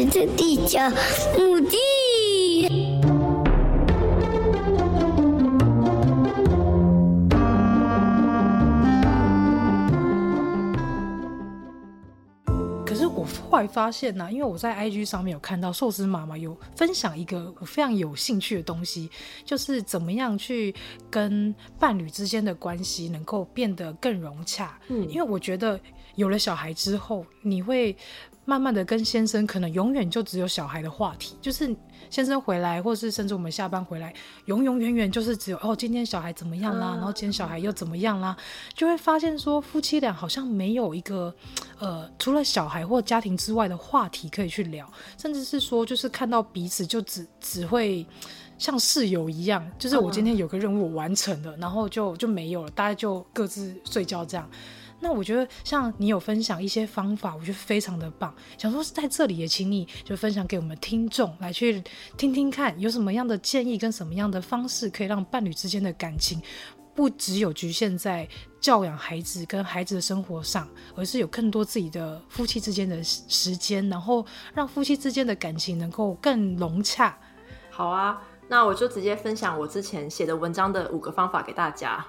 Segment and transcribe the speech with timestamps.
[0.00, 0.78] 是这地球
[1.36, 1.76] 母地。
[13.50, 19.10] 后来发现呢、啊，因为我在 IG 上面有看到寿司妈妈有分享一个我非常有兴趣的东西，
[19.44, 20.74] 就是怎么样去
[21.10, 24.78] 跟伴侣之间的关系能够变得更融洽。
[24.88, 25.78] 嗯，因为我觉得
[26.14, 27.94] 有了小孩之后，你会
[28.44, 31.74] 慢慢的跟先生可能永远就只有小孩的话题，就是。
[32.08, 34.12] 先生回来，或是甚至我们下班回来，
[34.46, 36.96] 永永远远就是只有哦，今天小孩怎么样啦？
[36.96, 38.36] 然后今天小孩又怎么样啦？
[38.74, 41.32] 就会发现说，夫妻俩好像没有一个
[41.78, 48.04] 呃，除了小孩或家庭之外的话题可以去聊，甚至是说，就是看到彼此就只只会
[48.58, 54.50] 像室友一样，就是我今天有个任务我完成了，然后就就没有了，大家就各自睡觉这样。
[55.00, 58.34] 那我觉得像你有分享一些方法，我觉得非常的棒。
[58.58, 61.82] 想说是在这里也请你就分享给我们听众来去
[62.16, 66.40] 听听看，有什么样的建议跟什么样的方式可以让伴侣之间的感情
[66.94, 68.28] 不只有局限在
[68.60, 77.16] 教养孩子跟孩子的生活上，而是有更多自己的夫妻之间的时间，然后让夫妻之间的感情能够更融洽。
[77.70, 82.04] 好啊，那我就直接分享我之前写的文章的五个方法给大家。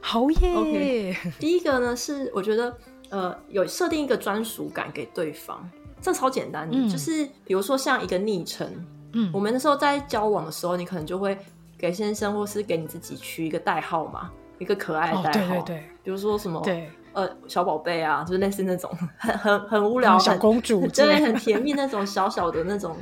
[0.00, 1.32] 好耶！Okay.
[1.38, 2.76] 第一个呢是我觉得
[3.10, 5.68] 呃有设定一个专属感给对方，
[6.00, 8.68] 这超简单的，嗯、就是比如说像一个昵称，
[9.12, 11.36] 嗯，我们那时候在交往的时候，你可能就会
[11.78, 16.90] 给先生或是给你自己取一个代号嘛，一个可爱的代号，哦、对对对，比如说什么对。
[17.14, 22.96] 呃小宝贝啊，就是类似那种 很很很无聊、嗯、小公主， 对，很甜蜜那种小小的那种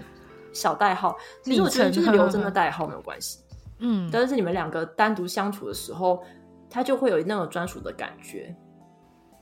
[0.52, 3.38] 小代号， 其实我觉得就是留着那代号没有关系，
[3.78, 6.22] 嗯，但是你们两个单独相处的时候。
[6.72, 8.56] 他就会有那种专属的感觉，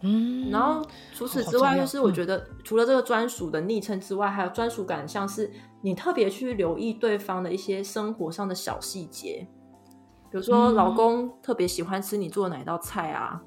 [0.02, 5.48] 嗯，然后除此之外，就是我觉得除了这个专属的昵称之外，还有专属感，像是
[5.80, 9.46] 你特别去留意对方的一些生活上的小细节，
[10.30, 13.40] 比如说老公特别喜欢吃你做的哪一道菜啊，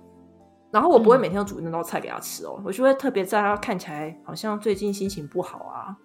[0.72, 5.98] 然后我不会每天都煮那道菜给他吃哦，我就会特别在他看起来好像最近心情不好啊。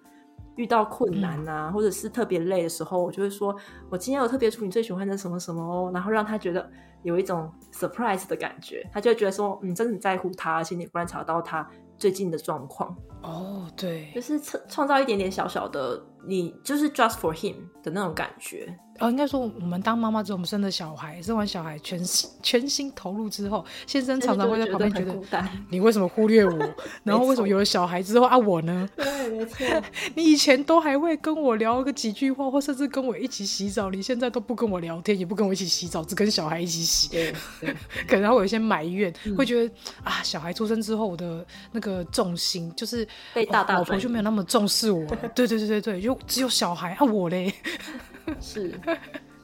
[0.59, 3.55] 遇到困难啊，或者是特别累的时候，我就会说
[3.89, 6.69] ：“我今天有特别出你最喜欢的什么什么哦。”然后让他觉得
[7.01, 11.65] 有一种 surprise 的感觉，他就会觉得说：“你真的很在乎他，而且你观察到他
[11.97, 12.93] 最近的状况。”
[13.23, 18.77] 哦，对，就是创创造一点点小小的，你就是 just for him 的那种感觉。
[18.99, 24.99] 哦，应该说我们当妈妈之后，我们生的小孩，生完小孩全心全心投入之后，先生常常会在旁边觉
[25.31, 26.69] 得，你为什么忽略我？
[27.05, 28.89] 然后为什么有了小孩之后啊，我呢？
[28.97, 29.65] 对，没错。
[30.15, 37.07] 你以前都还会跟我聊个几句话，或甚至跟我一起洗澡，你现在都不跟我聊天，也不跟我一起洗澡，只跟小孩一起洗。
[37.07, 37.75] 对， 对
[38.05, 39.73] 可能会有一些埋怨，嗯、会觉得
[40.03, 45.17] 啊，小孩出生之后，我的那个重心就是被大大、哦、老婆就没有那么重视我了。
[45.33, 47.53] 对对对对对，就只有小孩啊，我嘞。
[48.39, 48.79] 是，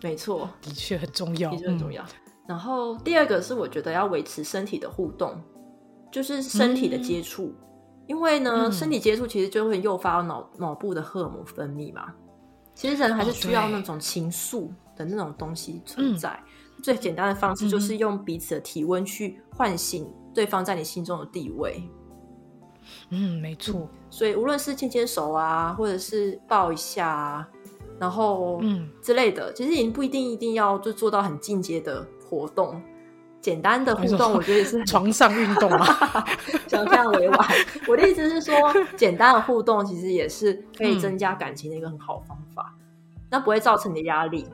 [0.03, 2.03] 没错，的确很重要，的确很重要。
[2.03, 2.08] 嗯、
[2.47, 5.41] 然后第二个是，我觉得要维持身体的互动，
[6.12, 7.68] 就是身体的接触，嗯、
[8.08, 12.13] 因为呢，嗯、身体接触其实就会诱发脑脑部的荷尔蒙分泌嘛。
[12.75, 16.30] 其实人还是需要那种情愫的那种东西存在。
[16.78, 21.81] 嗯、最简单的方式就是用彼此的体温去唤醒对方在你心中的地位。
[21.81, 21.90] 嗯，
[23.09, 23.88] 没错。
[24.09, 27.47] 所以无论是牵牵手啊，或者是抱一下啊。
[27.97, 32.81] 然后，嗯之类的，其实也不一定一定要就做到很进阶的活动，
[33.40, 36.25] 简单的互动，我觉得也是 床上运动啊，
[36.68, 37.50] 像这样委婉。
[37.88, 38.53] 我的意思是说，
[38.97, 42.75] 简单的互动其实也是可以增加感情的一个很好方法，
[43.29, 44.45] 那、嗯、不会造成你的压力。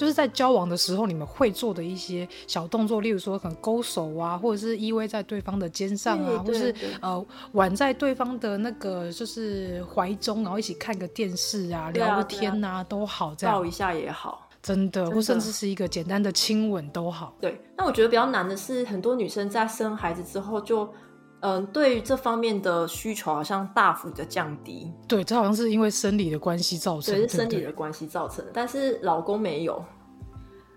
[0.00, 7.22] 就是在交往的时候，你们会做的一些小动作，例如说可能勾手啊，或者是依偎在对方的肩上啊，或是呃
[7.52, 13.54] 挽在对方的那个就是怀中，然后一起看个电视啊，聊个天啊，都好，这样。
[13.54, 17.36] 抱一下也好，真的，或甚至是一个简单的亲吻都好。
[17.38, 20.92] 对，那我觉得比较难的是，很多女生在生孩子之后就，就
[21.40, 24.92] 嗯，对于这方面的需求好像大幅的降低。
[25.08, 28.50] 对，这好像是因为生理的关系造成的，对，是生理的关系造成的。
[28.54, 29.84] 但是老公没有。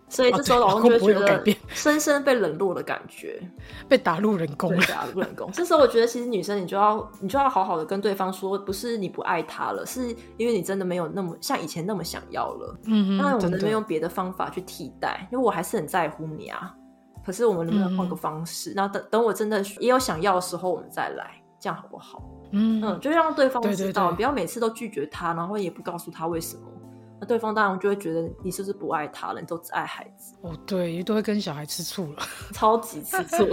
[0.10, 3.42] 所以这时候老公就会觉得深深被冷落的感觉，
[3.88, 5.50] 被打入冷宫，被打入冷宫。
[5.52, 12.78] 这时候我觉得，其实女生你就要你就要好好的跟对方说，不是你不爱他了，是因为你真的没有那么像以前那么想要了。
[12.86, 15.28] 嗯嗯，那我们能不能用别的方法去替代？
[15.32, 16.76] 因为我还是很在乎你啊。
[17.26, 18.74] 可是我们能不能换个方式？
[18.74, 22.24] 然后等等我真的也有想要的时候，我们再来，这样好不好？
[22.52, 26.62] 嗯嗯，就让对方知道，不要每次都拒绝他，然后也不告诉他为什么。
[27.20, 29.40] 那对方当然就会觉得你是不是不爱他了？
[29.40, 32.24] 你都只爱孩子哦，对，也都会跟小孩吃醋了，
[32.54, 33.48] 超级吃醋。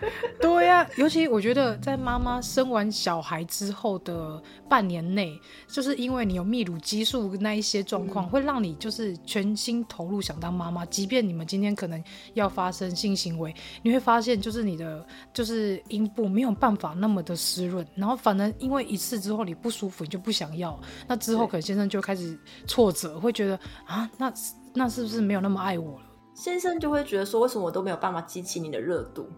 [0.40, 10.84] 对呀、啊，尤其我觉得在妈妈生完小孩之后的半年内，就是因为你有泌乳激素那一些状况，嗯、会让你就是全心投入想当妈妈。
[10.86, 12.02] 即便你们今天可能
[12.34, 24.32] 要发生性行为，你会发现就是你的就是阴部没有办法那么的湿润，然后反而因为一次之后你不舒服，你就不想要，那之后可能先生就开始挫折，会觉得啊，那
[24.74, 26.06] 那是不是没有那么爱我了？
[26.34, 29.28] 先生就会觉得说，为什么我都没有办法激起你的热度？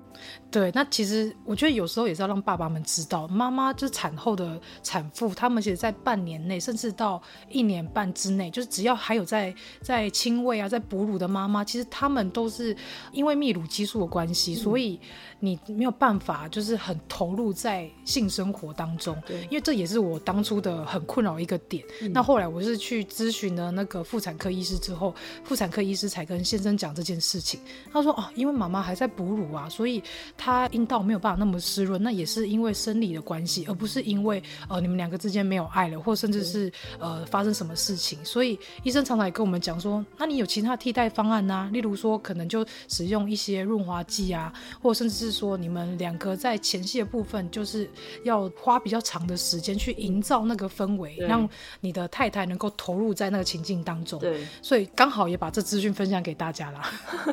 [0.50, 7.20] 对，那其实我觉得有时候也是要让爸爸们知道，妈妈就是产后的产妇，他们其实，在半年内，甚至到
[7.50, 12.74] 一年半之内，就是只要还有在在亲喂啊，在哺乳的妈妈，其实他们都是
[13.12, 14.98] 因为泌乳激素的关系，嗯、所以
[15.40, 19.16] 你没有办法就是很投入在性生活当中。
[19.26, 21.84] 对，因为这也是我当初的很困扰一个点。
[22.02, 27.60] 嗯、那后来我是去咨询了那个妇产科医师之后，妇产科医师才跟先生讲这件事情。
[27.92, 30.02] 他说：“哦，因为妈妈还在哺乳啊，所以。”
[30.36, 38.22] 她阴道没有办法那么湿润，那也是因为生理的关系，而不是因为呃你们两个之间没有爱了，或甚至是呃发生什么事情。
[38.24, 41.68] 所以医生常常也跟我们讲说，那你有其他替代方案啊？
[41.72, 47.88] 例如说可能就使用一些润滑剂啊，或甚至是说你们两个在前戏的部分，就是
[48.24, 51.48] 要花比较长的时间去营造那个氛围，让
[51.80, 54.20] 你的太太能够投入在那个情境当中。
[54.20, 56.82] 对，所以刚好也把这资讯分享给大家啦。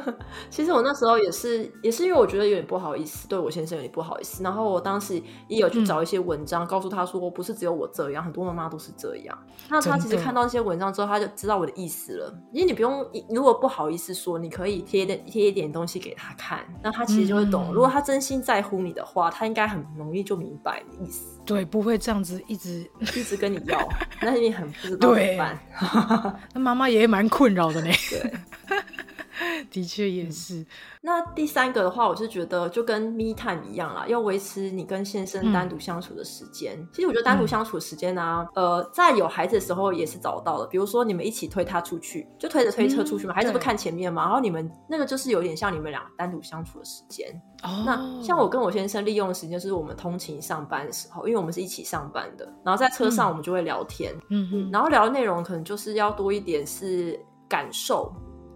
[0.49, 2.93] 其实我那时候也是，也是因为我觉得有点不好。
[2.93, 4.43] 意思，对我先生有点不好意思。
[4.43, 9.37] 然后我当时也有去找一些文章，嗯、告诉他说，不是只有我这样，很多妈妈都是这样。
[9.67, 12.33] 那他其实看到那些文章之后，他就知道我的意思了。
[12.51, 17.73] 因为你不用，如果不好意思说，你可以贴点贴一点东西给他看，那他其实就会懂。
[17.83, 21.39] 果他真心在乎你的话，他应该很容易就明白你的意思。
[21.45, 23.77] 对，不会这样子一直一直跟你要，
[24.21, 25.59] 那你很不知道怎么办。
[26.53, 27.91] 那妈妈也蛮困扰的呢。
[28.09, 28.33] 对。
[29.71, 30.65] 的确也是、嗯。
[31.01, 36.79] 那第三个的话，我是觉得就跟 me time 一样啦，要维持你跟先生单独相处的时间。
[36.79, 40.67] 嗯、其实我觉得单独相处的时间呢、呃，在有孩子的时候也是找到的。
[40.67, 47.29] 比如说你们一起推他出去，就推着推车出去嘛，嗯、孩子不看前面嘛，然后你们那个就是有点像你们俩单独相处的时间。
[47.63, 47.83] 哦。
[47.85, 54.13] 那像我跟我先生利用的时间，就是我们通勤上班的时候，因为我们是一起上班的，然后在车上我们就会聊天。
[54.29, 54.69] 嗯哼。
[54.71, 58.13] 然后聊的内容可能就是要多一点是感受。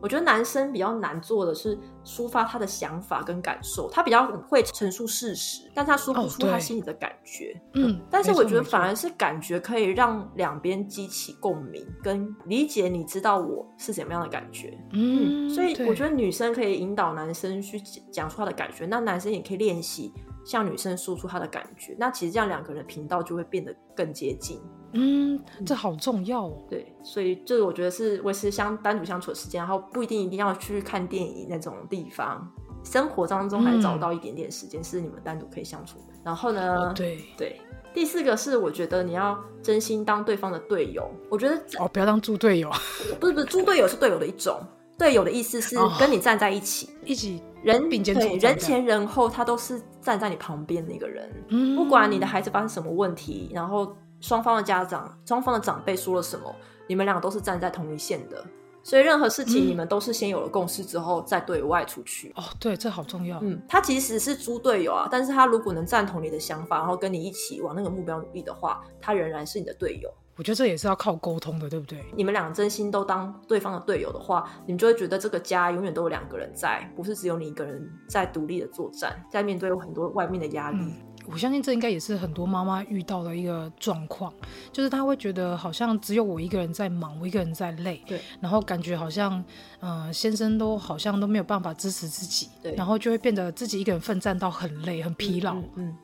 [0.08, 7.52] 我觉得男生比较难做的是抒发他的想法跟感受，他比较会陈述事实，但他说不出他心里的感觉。
[7.52, 14.78] 哦、嗯，但是我觉得反而是感觉可以让两边激起共鸣跟理解，你知道我是怎么样的感觉。
[14.94, 17.78] 嗯，所以我觉得女生可以引导男生去
[18.10, 20.14] 讲出他的感觉，那男生也可以练习
[20.46, 21.94] 向女生说出他的感觉。
[22.00, 24.58] 那其实这样两个人的频道就会变得更接近。
[24.94, 26.58] 嗯，这好重要哦。
[26.70, 32.50] 对，所以这个我觉得是维持相单独相处的时间，然后不一定一定要去看电影那种地方，
[32.84, 36.14] 生活当中还找到一点点时间是你们单独可以相处的。
[36.24, 37.62] 然后呢，哦、对对，
[37.94, 41.10] 第四个是我觉得你要真心当对方的队友。
[41.30, 42.72] 我觉得哦，不要当猪队友，
[43.20, 44.60] 不是不是，猪队友是队友的一种，
[44.98, 51.30] 队友的意思是跟你站在一起，哦、一起人并肩对人前人后，他都是站在你旁边的一个人。
[51.50, 53.96] 嗯，不管你的孩子发生什么问题，然后。
[54.20, 56.54] 双方的家长、双方的长辈说了什么，
[56.88, 58.44] 你们两个都是站在同一线的，
[58.82, 62.32] 所以任何事情你们都是先有了共识之后再对外出去。
[62.36, 63.40] 哦，对，这好重要。
[63.42, 70.10] 嗯，他其实是猪队友啊，但是他如果能赞同你的想法，然后跟你一起往那个目标努力的话，他仍然是你的队友。
[70.36, 72.06] 我觉得这也是要靠沟通的，对不对？
[72.16, 80.78] 你们俩真心都当对方的队友的话，你们就会觉得这个家永远都有两个人在，不是只有你一个人在独立的作战，在面对有很多外面的压力。
[80.80, 80.94] 嗯
[81.30, 84.34] 我相信这应该也是很多妈妈遇到的一个状况，
[84.72, 89.44] 就是她会觉得好像只有我一个人在忙，我一个人在累，对，然后感觉好像，
[89.80, 95.98] 呃，先生都好像都没有办法支持自己，对，然后就会变得自己一个人奋战到很累、很疲劳，嗯，嗯，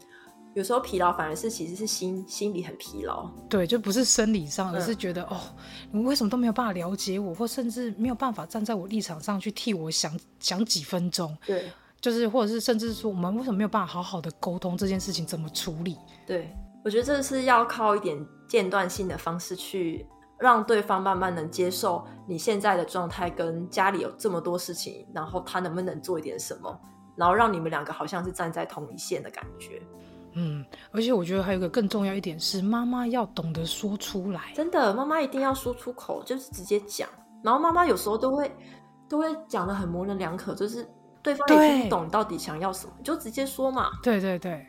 [0.53, 5.39] 有时候疲劳反而是其实是心心里很疲劳，对，就不是生理上，而是觉得、嗯、哦，
[5.91, 11.63] 你为什么都没有办法了解我，或甚至没有办法站在我立场上去替我想想几分钟，对。
[12.03, 15.97] 就是，或者是，甚至是说，我们为什么没有办法好好的沟通这件事情怎么处理？
[16.27, 18.13] 对，我觉得这是要靠一点
[18.45, 20.05] 间断性的方式去
[20.37, 26.77] 让对方慢慢能接受你现在的状态，跟家里有这么多事情，然后他能不能做一点什么，
[27.15, 29.81] 然后让你们两个好像是站在同一线的感觉。
[30.33, 34.51] 嗯，而且我觉得还有一个更重要一点是，妈妈要懂得说出来。
[34.53, 37.07] 真的，妈妈一定要说出口，就是直接讲。
[37.41, 38.51] 然后妈妈有时候都会
[39.07, 40.85] 都会讲的很模棱两可，就是。
[41.23, 43.89] 对方也听不懂你到底想要什么，就直接说嘛。
[44.03, 44.67] 对对对，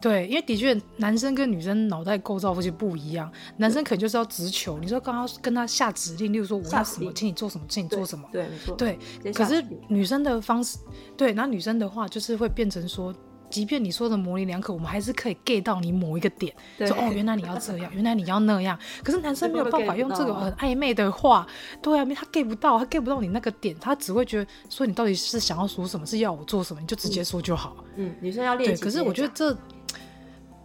[0.00, 3.32] 对，因为的确，男生跟女生脑袋构造其实不一样。
[3.56, 8.28] 男生可能就是要直球，你说刚刚跟他下指令，例如说我要什么，请你做什么，请你做什么。
[8.32, 8.76] 对，对没错。
[8.76, 10.78] 对，可是女生的方式，
[11.16, 13.14] 对，那女生的话就是会变成说。
[13.50, 18.78] 即便你说的模棱两可，我们还是可以 get 到你某一个点，说哦，原来你要这样， 原来你要那样。
[19.02, 21.46] 可是男生没有办法用这个很暧昧的话，
[21.82, 27.76] 对啊，他 get 不到，他 get 不到你那个点，他只会觉得说你到底是想要说什么，是要我做什么，你就直接说就好。
[27.96, 28.82] 嗯，女生要练习。
[28.82, 29.56] 对，可是我觉得这，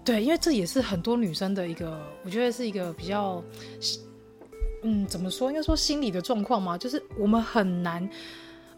[0.03, 3.41] 对，因为这也是很多女生的一个，我觉得是一个比较，
[4.83, 5.49] 嗯，怎么说？
[5.49, 8.09] 应该说心理的状况嘛，就是我们很难。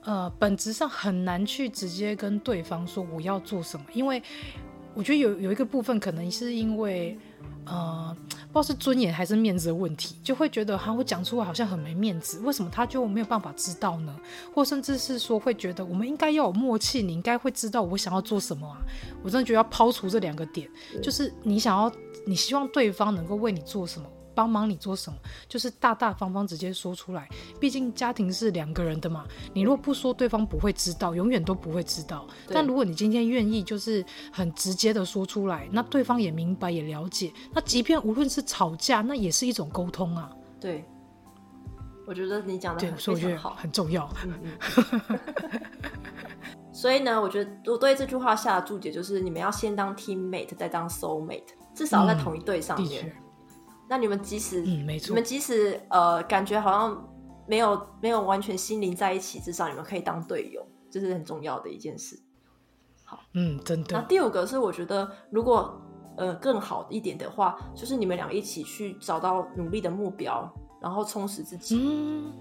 [0.05, 4.21] 呃，本质上很难去直接跟对方说我要做什么，因为
[4.93, 7.17] 我觉得有有一个部分可能是因为，
[7.65, 14.15] 呃，不知道是尊严还是面子的问题，就会觉得哈，我讲出来好像很没面子，为什么他就没有办法知道呢？
[14.53, 18.77] 或甚至是说会觉得我们应该要有默契，你应该会知道我想要做什么啊？
[19.23, 20.69] 我真的觉得要抛除这两个点，
[21.01, 21.91] 就是你想要，
[22.27, 24.07] 你希望对方能够为你做什么。
[24.35, 27.29] 帮忙你做什么，就是大大方方直接说出来。
[27.59, 32.27] 毕竟家庭是两个人的嘛，你如果不说，对方不会知道，永远都不会知道。
[32.49, 37.31] 但如果你今天愿意，就是很直接的说出来，那对方也明白也了解。
[37.53, 40.29] 那即便无论是吵架，那也是一种沟通啊。
[40.59, 40.83] 对，
[42.05, 44.09] 我觉得你讲的很非常好，很重要。
[44.25, 45.19] 嗯嗯。
[46.73, 53.07] 所以呢，我觉得我对这句话下的注解就是：你们要先当 teammate，再当 soulmate，至少在同一队上面。
[53.07, 53.11] 嗯
[53.87, 57.07] 那你们即使，嗯，没错，你们即使呃，感觉好像
[57.47, 62.19] 没有没有完全心灵在一起，至少你们可以当队友，这是很重要的一件事。
[63.03, 63.99] 好，嗯，真的。
[63.99, 65.79] 那第五个是，我觉得如果
[66.17, 70.51] 呃更好一点的话，就是你们俩一起去找到努力的目标，
[70.81, 71.77] 然后充实自己。
[71.79, 72.33] 嗯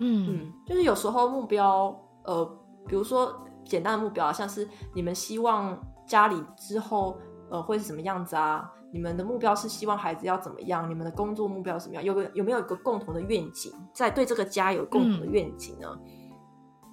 [0.00, 2.44] 嗯，嗯，就是有时候目标，呃，
[2.86, 7.16] 比如说简单的目标，像是你们希望家里之后
[7.50, 8.70] 呃会是什么样子啊？
[8.94, 10.88] 你们的目标是希望孩子要怎么样？
[10.88, 12.04] 你们的工作目标是什么样？
[12.04, 15.88] 有个有没有一个共同的愿景，在对这个家有共同的愿景呢？
[16.04, 16.08] 嗯、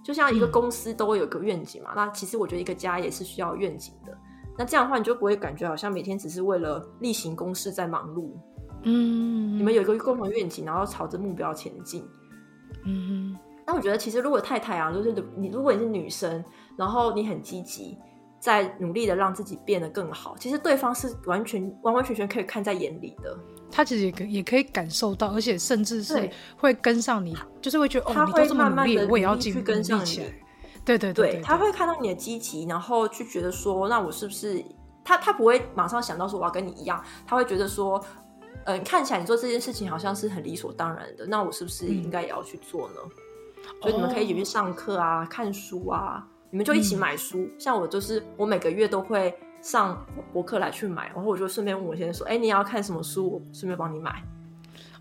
[0.04, 4.18] 就像一个公司都会有个愿景嘛，嗯、那其实我觉得一个家也是需要愿景的。
[4.58, 8.32] 那这样的话，你就不会感觉好像每天只是为了例行公事在忙碌。
[8.82, 12.04] 嗯，你们有一个共同愿景，然后朝着目标前进。
[12.84, 16.44] 嗯，那我觉得其实如果太太啊，就是你如果你是女生，
[16.76, 17.96] 然后你很积极。
[18.42, 23.38] 在努力的让自己变得更好，其实对方是完全完完全全可以看在眼里的。
[23.72, 30.16] 他其实也可也可以感受到，而且甚至是会跟上你，就是会觉得他会慢慢的我也要继续跟上你。
[30.84, 34.66] 对对对，对，对，他会看到你的积极，然后去觉得说，那我是不是
[35.06, 38.04] 他他不会马上想到说我要跟你一样，他会觉得说，
[38.66, 42.96] 嗯、呃，看起来你做这件事情好像是很理所当然的，那我是不是应该也要去做呢？
[43.06, 46.28] 嗯、所以你们可以一起去上课啊，哦、看书啊。
[46.52, 53.32] 你们就一起买书，嗯、像我就是我每个月都会上博客来去买，然后我就顺便问我先生说：“哎，你要看什么书？
[53.32, 54.22] 我顺便帮你买。”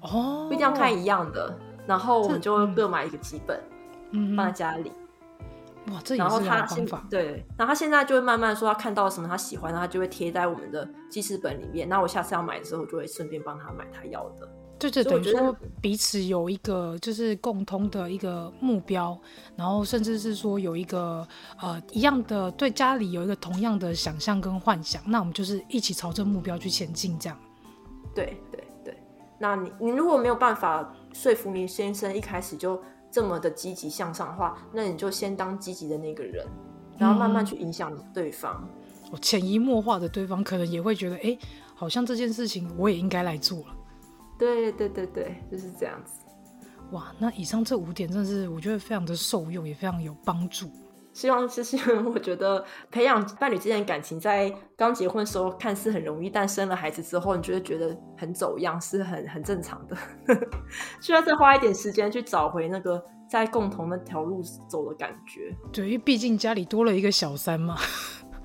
[0.00, 1.54] 哦，不一定要看一样的，
[1.87, 3.61] 然后我们就各买一个几本，
[4.12, 4.90] 嗯，放在家里。
[5.92, 6.47] 哇，这也是方法。
[6.47, 11.88] 然后他现对，然后他现在就会慢慢说他看到什么他喜欢，的他就会贴在我们的记事本里面。
[11.88, 14.49] 那我下次要买的时候，我就会顺便帮他买他要的。
[14.80, 19.18] 对对，等于说彼此有一个就是共通的一个目标，
[19.56, 21.26] 然后甚至是说有一个
[21.60, 27.38] 呃一样的对家里有一个同样的想象跟幻想，那我们就是一起朝着目标去前进，这样。
[28.14, 28.96] 对对对，
[29.38, 36.46] 那你你如果没有办法说服你先生一开始就这么的积极向上的话，那你就先当积极的那个人，
[36.99, 38.66] 然后慢慢去影响对方。
[39.12, 41.37] 我潜移默化的，对方可能也会觉得，哎，
[41.75, 43.76] 好像这件事情我也应该来做了。
[44.40, 46.23] 对对对对，就是这样子。
[46.92, 50.68] 哇，那以上这五点真的是我觉得非常的受用，也非常有帮助。
[51.12, 59.97] 希望是希望，我觉得培养伴侣之间的感情，在刚结婚的时候看似很容易，但生了孩子之后，你就会觉得很走样，是很很正常的。
[61.02, 65.54] 需要再花一点时间去找回那个在共同那条路走的感觉。
[65.73, 67.76] 对，因为毕竟家里多了一个小三嘛。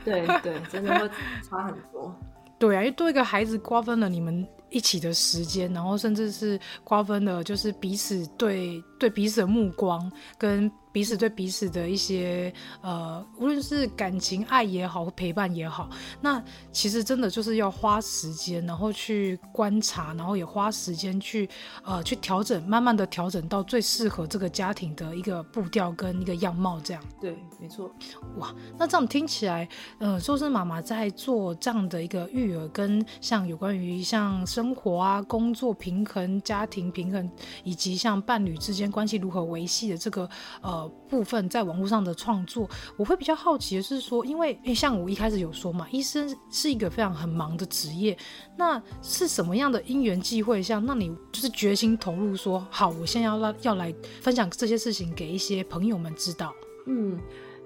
[0.04, 1.10] 对对，真的会
[1.42, 2.14] 差很多。
[2.58, 10.72] 对啊，因为多一个孩子瓜分了你们一起的时间，然后甚至是瓜分了，就是彼此对对彼此的目光跟。
[10.96, 15.90] 彼此对彼此的一些呃，无论是感情、爱也好，陪伴也好，
[16.22, 21.50] 那其实真的就是要花时间，然后去观察，然后也花时间去
[21.84, 27.04] 呃去调整，慢慢的调整到最适合这个家庭的一个步调跟一个样貌，这样。
[27.20, 27.94] 对，没错。
[28.38, 29.68] 哇，那这样听起来，
[30.00, 37.30] 呃，说是妈妈在做这样的一个育儿，跟像有关于像生活啊、工作平衡、家庭平衡，
[37.66, 40.30] 以及像伴侣之间关系如何维系的这个
[40.62, 48.18] 呃部分，在网络上的创作，我会比较好奇的是说，因为诶像我一开始有说嘛，医生是一个非常很忙的职业，
[48.58, 56.54] 那是什么样的因缘际会下，那你就是决心投入说，好，我现在要来要来分享这些事情给一些朋友们知道。
[56.88, 57.20] 嗯，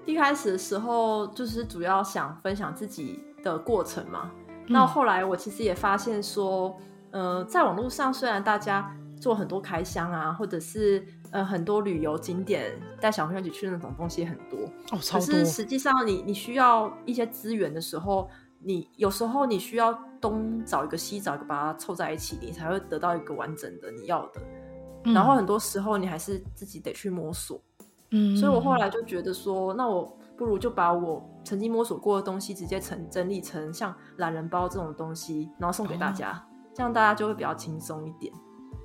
[0.06, 4.32] 一开始的时候就是主要想分享自己的过程嘛。
[4.66, 6.76] 那后来我其实也发现说，
[7.10, 14.58] 呃，在网络上虽然大家做很多开箱啊，或者是呃很多旅游景点带小朋友一起去的那种东西很多，
[14.90, 15.26] 哦，超多。
[15.26, 24.40] 可是实际上你你需要一些资源的时候，你有时候你需要东找一个西找一个，把它凑在一起，你才会得到一个完整的你要的。
[25.04, 25.14] 嗯。
[25.14, 27.60] 然后很多时候你还是自己得去摸索。
[28.10, 28.36] 嗯。
[28.36, 30.16] 所以我后来就觉得说，那我。
[30.40, 36.40] 不如就把我曾经摸索过的东西直接成整理成像懒人包这种东西，然后送给大家，哦、
[36.72, 38.32] 这样大家就会比较轻松一点。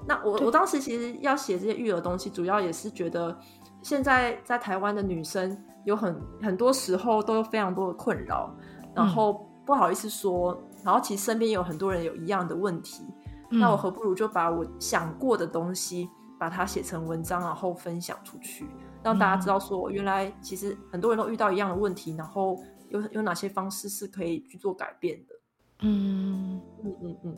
[0.08, 3.38] 那我我当时其实要写这些育儿东西，主要也是觉得
[3.82, 8.56] 现在在台湾的女生有很很多时候都有非常多的困扰，
[8.94, 13.04] 然后不好意思说，嗯、然后其实身边有很多人有一样的问题，
[13.50, 16.10] 嗯、那我何不如就把我想过的东西，
[16.40, 18.68] 把它写成文章，然后分享出去。
[19.04, 22.60] 让大家知道说，原来其实很多人都遇到一样的问题，然后
[22.90, 25.36] 有有哪些方式是可以去做改变的。
[25.82, 26.60] 嗯。
[26.84, 27.38] 嗯嗯嗯，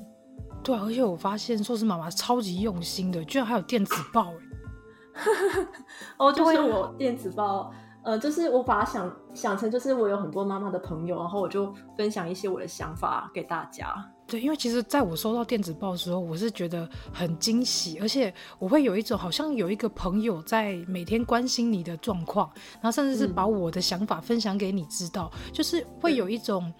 [0.64, 4.38] 对啊，而且我发现寿司妈妈超级用心的，居然还有电子报哎。
[6.18, 7.74] 哦，就是我电子报。
[8.04, 13.94] 呃，就是我把它想想成，就是我有很多妈妈的朋友，然后我就分享一些我的想法给大家。
[14.26, 26.72] 对，因为其实在我收到电子报的时候，我是觉得很惊喜，而且我会有一种好像有一个朋友在每天关心你的状况，然后甚至是把我的想法分享给你知道，嗯、就是会有一种。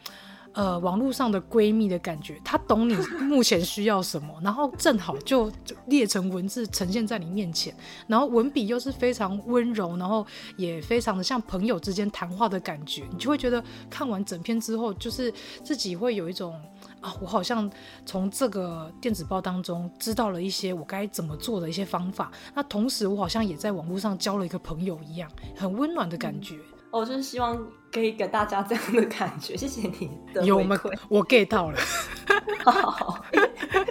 [0.58, 5.52] 呃，网络上的闺蜜的感觉，她懂你目前需要什么，然后正好就
[5.86, 7.72] 列成文字呈现在你面前，
[8.08, 15.32] 然后文笔又是非常温柔，然后也非常的像朋友之间谈话的感觉，你就会觉得看完整篇之后，就是
[15.64, 16.60] 自己会有一种
[17.02, 17.70] 啊，我好像
[18.04, 26.56] 从这个电子报当中知道了一些我该怎么做的一些方法，那同时我好像也在网络上交了一个朋友一样，很温暖的感觉。
[26.56, 27.56] 嗯我就是希望
[27.92, 30.80] 可以给大家这样的感觉， 谢谢你的有吗？
[31.10, 31.78] 我 get 到了，
[32.66, 33.24] 好，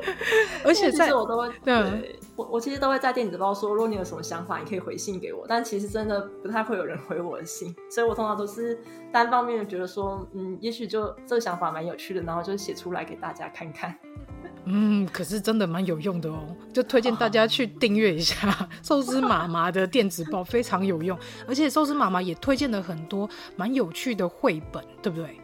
[0.65, 5.45] 而且在我都会，对，我我其实都会在电子报说，如果你有什么想法，你可以回信给我。
[5.49, 8.79] 但其实真的不太会有人回我的信，所以我通常都是
[9.13, 13.97] 单方面的觉得说，嗯，也许就这个想法蛮有趣的，然后就写出来给大家看看。
[14.69, 21.17] 嗯，可是真的蛮有用的哦，就推荐大家去订阅一下 寿司妈妈的电子报，非常有用。
[21.47, 25.41] 而且寿司妈妈也推荐了很多蛮有趣的绘本，对不对？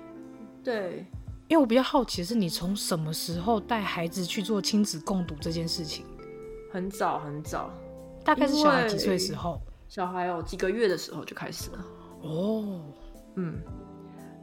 [0.65, 1.07] 对，
[1.47, 6.05] 因为我比较好奇的是，你从什么时候带孩子去做亲子共读这件事情？
[6.73, 7.71] 很早很早，
[8.25, 9.61] 大概是小孩几岁时候？
[9.89, 11.85] 小孩有几个月的时候就开始了。
[12.23, 12.81] 哦，
[13.37, 13.61] 嗯，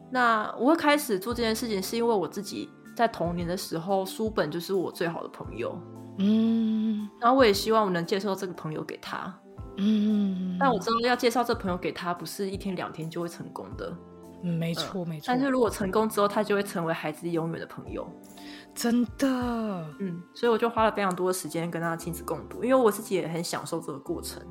[0.09, 2.69] 那我会开始做这件事情，是因为我自己。
[2.99, 5.73] 在童年的时候，书本就是我最好的朋友。
[6.17, 9.33] 嗯，然后我也希望我能介绍这个朋友给他。
[9.77, 13.97] 嗯，但我知道要介绍这朋友给他，不是一天两天就会成功的。
[14.43, 15.23] 嗯，没错没错。
[15.27, 18.05] 但是如果成功之后，他就会成为孩子永远的朋友。
[18.75, 19.27] 真的。
[19.99, 24.43] 嗯，所以我就花了非常多的时间跟他亲子共读，因为我自己也很享受这个过程。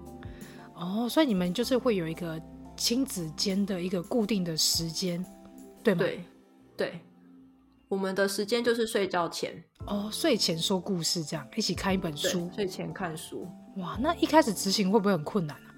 [0.74, 2.40] 哦，所以你们就是会有一个
[2.78, 5.22] 亲子间的一个固定的时间，
[5.84, 6.00] 对吗？
[6.00, 6.24] 对，
[6.74, 7.00] 对。
[7.88, 9.53] 我们的时间就是睡觉前
[9.87, 13.48] 哦，睡前说故事，这样一起看一本书，睡前看书。
[13.77, 15.68] 哇，那一开始执行会不会很困难啊？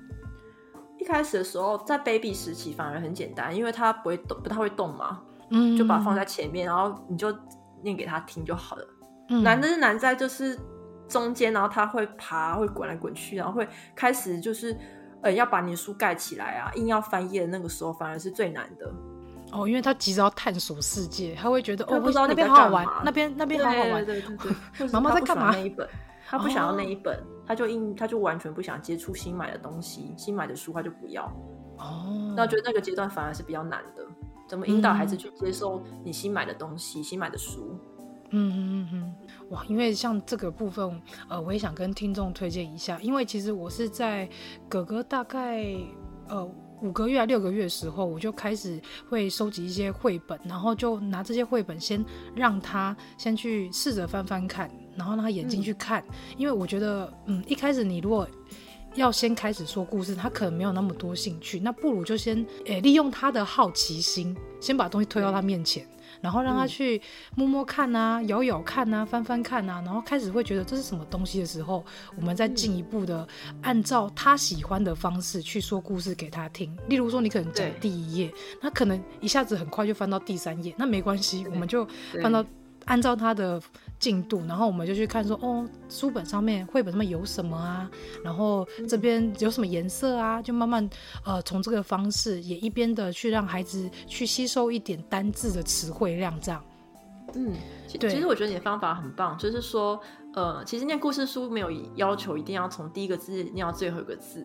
[0.99, 7.33] 一开始的时候，在 baby 时期反而很简单，因为他不会动，不太会动嘛，嗯，就把它放在前面，然后你就
[7.83, 8.87] 念给他听就好了。
[9.29, 10.59] 嗯，难的是难在就是
[11.09, 14.77] 中间，然后他会爬，会滚来滚去，然后会开始就是
[15.23, 18.93] 呃要把你的书盖起来啊，硬要翻页的那个时候，反而是最难的。
[19.53, 24.89] 哦，因为他急着要探索世界，他会觉得哦，不知道那边好好玩，那边那边好好玩，对对对对。
[24.93, 25.51] 妈妈在干嘛？
[25.51, 25.89] 那一本，
[26.29, 31.25] 他不想要那一本，哦、他就硬，他就完全不想接触新买的东西，新买的书他就不要。
[31.79, 34.07] 哦，那我觉得那个阶段反而是比较难的，
[34.47, 37.77] 怎么引导孩子去接受你新买的东西、嗯、新买的书？
[38.31, 39.15] 嗯嗯嗯，
[39.49, 44.29] 哇，因为像这个部分，呃，我也想跟听众推荐一下，因为其实我是在
[44.69, 45.65] 哥哥大概
[46.29, 46.49] 呃。
[46.83, 58.29] 五个月啊，六个月的时候，我就开始会收集一些绘本，然后就拿这些绘本先让他先去试着翻翻看，然后让他眼睛去看，嗯、因为我觉得，嗯，一开始你如果
[58.95, 65.87] 要先开始说故事，他可能没有那么多兴趣，那不如就先诶、欸、利用他的好奇心，先把东西推到他面前。
[66.21, 67.01] 然后让他去
[67.37, 71.85] 摸摸看啊，咬咬看啊，翻翻看啊，然后开始会觉得这是什么东西的时候，
[72.17, 73.27] 我们再进一步的
[73.63, 76.77] 按照他喜欢的方式去说故事给他听。
[76.89, 81.87] 例如说，你可能讲第一页，那可能一下子很快就翻到第三页，那没关系，我们就
[82.23, 82.45] 翻到。
[82.87, 83.61] 按照他的
[84.01, 87.89] 进度，然后我们就去看说，哦，书本上面、绘本上面有什么啊？
[88.25, 90.41] 然后这边有什么颜色啊？
[90.41, 90.89] 就慢慢
[91.25, 96.65] 呃，从这个方式也一边的去让孩子去吸收一点单字的词汇量，这样。
[97.35, 97.55] 嗯，
[97.87, 100.01] 其实我觉得你的方法很棒，就是说，
[100.35, 104.45] 呃，其实念故事书没有要求一定要从第一个字念到最后一个字。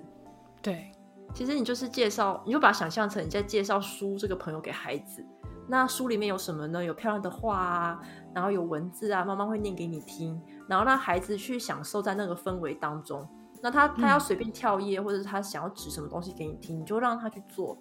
[0.62, 0.92] 对，
[1.34, 5.26] 其实你就是介绍，你就把它想象成你在介绍书这个朋友给孩子。
[5.68, 6.84] 那书里面有什么呢？
[6.84, 8.00] 有漂亮的画啊，
[8.34, 13.28] 然后有文字啊，妈妈会念给你听，然后让孩子去享受在那个氛围当中。
[13.62, 17.78] 那他他要随便跳页，或者是他想要指什么东西给你听，你就让他去做。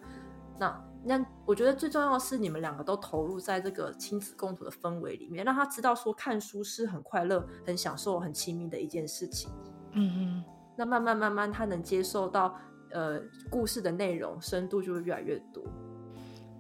[0.58, 9.50] 那那我觉得最重要的是你们两个都投入在这个亲子共读的氛围里面，让他知道说看书是很快乐、很享受、很亲密的一件事情。
[9.92, 10.44] 嗯嗯。
[10.76, 12.56] 那慢慢慢慢，他能接受到
[12.92, 13.20] 呃
[13.50, 15.62] 故事的内容深度就会越来越多。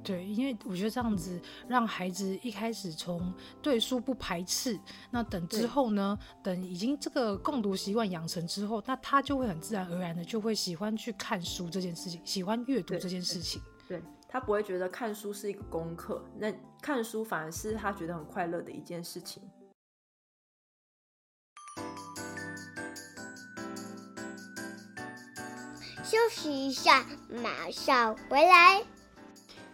[0.04, 4.78] 对，因为我觉得这样子让孩子一开始从对书不排斥，
[5.10, 13.62] 那等之后呢，等已经这个共读习惯养成之后，那他就会很自然而然的就会喜欢去看书这件事情，喜欢阅读这件事情。
[13.88, 19.42] 对，对，他不会觉得看书是一个功课，那看书反而是他觉得很快乐的一件事情。
[26.04, 27.04] 休息一下，
[27.42, 28.93] 马上回来。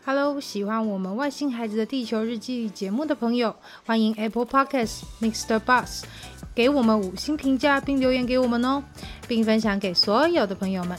[0.03, 5.61] Hello，喜欢我们外星孩子的地球日记节目的朋友，欢迎 Apple Podcast Mr.
[5.61, 6.05] Bus
[6.55, 8.83] 给我们五星评价并留言给我们哦，
[9.29, 10.99] 并分享给所有的朋友们。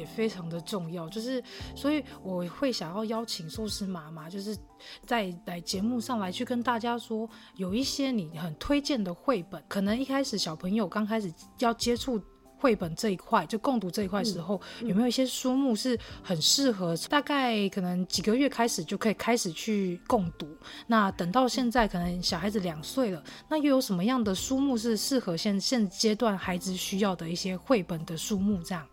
[0.00, 1.42] 也非常的重要，就是
[1.76, 4.56] 所以我会想要邀请寿司妈妈，就是
[5.04, 12.20] 在来节目上来去跟大家说，有一些你很推荐的绘本，可能一开始小朋友刚开始要接触
[12.56, 16.94] 绘本这一块，就共读这一块时候，嗯嗯、有没有一些书目是很适合？
[17.08, 20.46] 大概可能几个月开始就可以开始去共读。
[20.86, 28.62] 那等到现在可能小孩子两岁了，那又有什么样的书目是适合现现阶段孩子需要的一些绘本的书目？
[28.62, 28.86] 这样。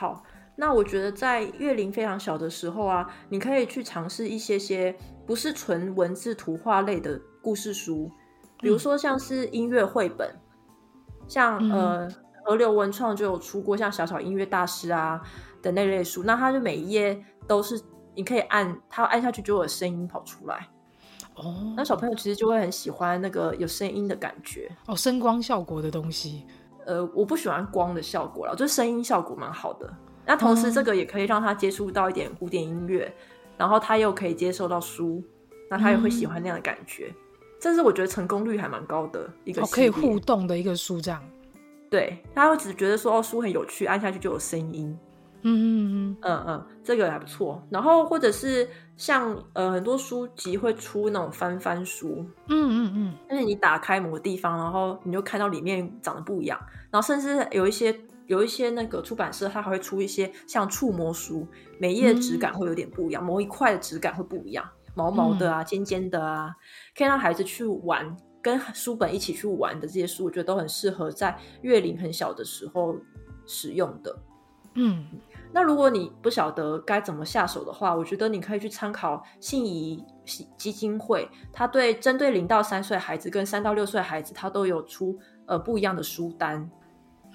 [0.00, 0.22] 好，
[0.56, 8.10] 那我觉得在月龄非常小的时候啊，你可以去尝试一些些不是纯文字图画类的故事书，
[8.60, 10.34] 比如说像是音乐绘本，
[11.28, 12.08] 像、嗯、呃
[12.46, 15.20] 河流文创就有出过像小小音乐大师啊
[15.60, 17.78] 的那类书，那它就每一页都是
[18.14, 20.66] 你可以按它按下去就有声音跑出来，
[21.34, 26.46] 哦，那小朋友其实就会很喜欢那个有声音的感觉，哦，声光效果的东西。
[26.90, 29.88] 呃，我不喜欢光的效果了，就声音效果蛮好的。
[30.26, 33.14] 那同时，这个也可以让他接触到一点古典音乐，嗯、
[33.58, 35.22] 然后他又可以接受到书，
[35.70, 37.06] 那他也会喜欢那样的感觉。
[37.12, 41.22] 嗯、这是我觉得成功率还蛮高的一个、哦、可以互动的一个书，这样。
[41.88, 44.98] 对，他会只觉得说哦，书很有趣，按下去就有声音。
[45.42, 47.62] 嗯嗯嗯嗯，这个还不错。
[47.70, 56.60] 然后或者是像呃很多书籍会出那种翻翻书，嗯嗯嗯，但是你打开某个地方，然后你就看到里面长得不一样。
[56.90, 61.46] 然后甚至有一些有一些那个出版社，它还会出一些像触摸书，
[61.78, 66.54] 每页的质感会有点不一样，嗯、某一块的质感会不一样，毛毛的啊，尖尖的啊，
[66.96, 72.94] 可以让孩子去玩，跟书本一起去玩的这些书，我觉得都很适合在月龄很小的时候
[73.46, 74.18] 使用的。
[74.74, 75.06] 嗯。
[75.52, 80.04] 那如果你不晓得该怎么下手的话，我觉得你可以去参考信宜
[80.56, 86.58] 基金会，它对针对零到三岁孩子跟三到六岁孩子，它都有出呃不一样的书单。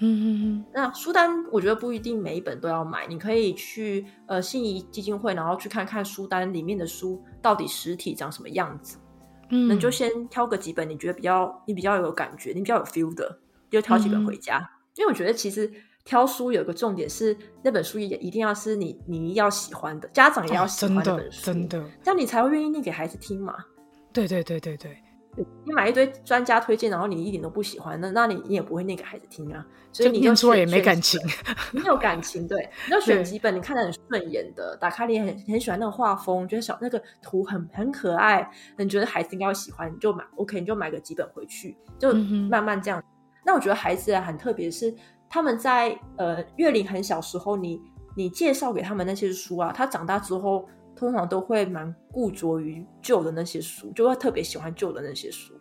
[0.00, 0.64] 嗯嗯。
[0.72, 8.98] 那书单我觉得不一定每一本都要买，你可以去呃信宜基金会，然后去看看书单里面的书到底实体长什么样子。
[9.50, 9.78] 嗯。
[9.78, 13.38] 就先挑个几本你觉得比较你比较有感觉，你比较有 feel 的，
[13.70, 14.58] 就挑几本回家。
[14.58, 14.68] 嗯。
[14.96, 15.70] 因为我觉得其实。
[16.06, 23.54] 挑书有一个重点是，那本书也一定要是你你要喜欢的，家长也要喜欢那本书，哦、真的，真的，这样你才会愿意念给孩子听嘛。
[24.12, 24.96] 对对对对对
[25.64, 29.66] 你买一堆专家推荐，然后你一点都不喜欢，那那你你也不会念给孩子听啊。
[29.92, 31.20] 所以你念出来也没感情，
[31.72, 32.48] 没有感情。
[32.48, 40.24] 对，你要选几本你看得很顺眼的，打开你很很喜欢那个画风，觉得小那个图很很可爱，你觉得孩子应该会喜欢，你就买。
[40.36, 42.98] OK，你就买个几本回去，就慢慢这样。
[43.00, 43.04] 嗯、
[43.44, 44.94] 那我觉得孩子很特别，是
[45.28, 47.80] 他们在呃月龄很小时候，你
[48.16, 55.54] 你介绍给他们那些书啊，他长大之后通常都会蛮固着于旧的那些书，就会特别喜欢旧的那些书。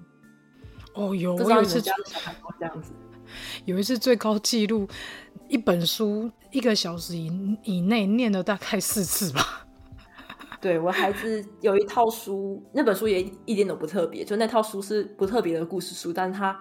[0.94, 1.92] 哦，有，我有一次这
[2.66, 2.94] 样子。
[3.66, 4.88] 有一次最高纪录，
[5.48, 9.66] 一本书一个小时以以内念了大概四次吧。
[10.62, 16.58] 对，我孩子有一套书，那本书也一点都不特别，就那套书是不特别的故事书，但是他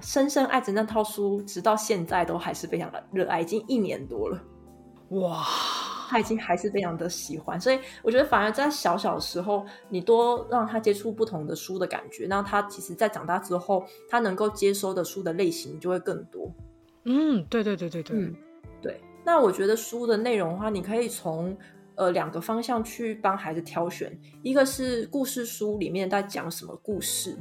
[0.00, 4.42] 深深爱着那套书，直到现在都还是非常的热爱，已经一年多了。
[5.10, 5.44] 哇！
[6.08, 16.48] 他已经还是非常的喜欢，所以我觉得反而在小小的时候，你多让他接触不同的书的感觉，那他其实，在长大之后，他能够接收的书的类型就会更多。
[17.06, 18.32] 嗯，对对对对对，嗯，
[18.80, 19.00] 对。
[19.24, 21.58] 那我觉得书的内容的话，你可以从
[21.96, 27.36] 呃两个方向去帮孩子挑选，一个是故事书里面在讲什么故事，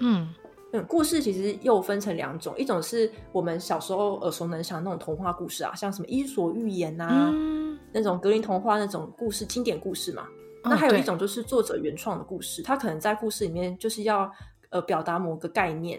[0.00, 0.28] 嗯
[0.72, 7.30] 嗯，故事其实又分成两种，一种是我们小时候耳熟能详那种童话故事啊，像什么《伊索寓言》呐。
[7.32, 7.58] 嗯
[7.90, 10.26] 那种格林童话那种故事，经典故事嘛。
[10.62, 14.30] 那还有一种就是作者原创的故事，他可能在故事里面就是要
[14.68, 15.98] 呃表达某个概念，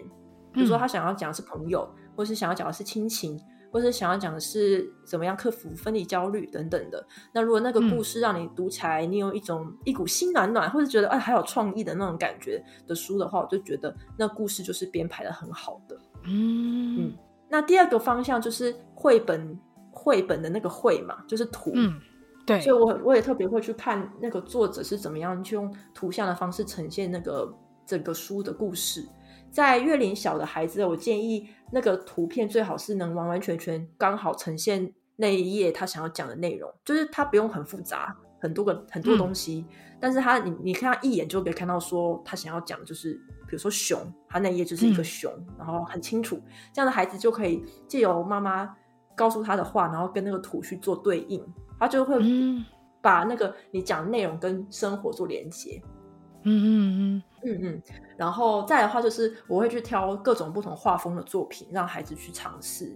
[0.54, 7.06] 比如说他想要讲的是朋友，或是想要讲的是亲情，或是想要讲的是怎么样克服分离焦虑等等的。
[7.34, 15.98] 那如果那个故事让你读起来，你有一种一股心暖暖，或者觉得哎还有创意的那种感觉的书的话，我就觉得那故事就是编排的很好的。
[16.26, 17.14] 嗯嗯。
[17.48, 19.60] 那第二个方向就是绘本。
[19.92, 22.00] 绘本的那个绘嘛，就是图，嗯，
[22.46, 27.52] 对，所以我我也特别会去看那个作者是怎么样去用图像的方式呈现那个
[27.86, 29.06] 整个书的故事。
[29.52, 43.14] 在月龄小的孩子，我建议那个图片最好是能完完全全刚好呈现那一页他想要讲的内容，就是他不用很复杂，很多个很多东西，嗯、但是他你你看他一眼就可以看到说他想要讲的就是，
[43.48, 46.42] 比如说熊，他那一页就是一个熊，嗯、然后很清楚，
[46.74, 48.76] 这样的孩子就可以借由妈妈。
[49.16, 51.46] 告诉他的话，然后跟那个图去做对应，
[51.78, 52.18] 他就会
[53.02, 55.82] 把那个你讲的内容跟生活做连接。
[56.44, 57.82] 嗯嗯嗯嗯嗯。
[58.18, 62.92] 然后再的话，就是我会去挑各种不同画风的作品，让孩子去尝试，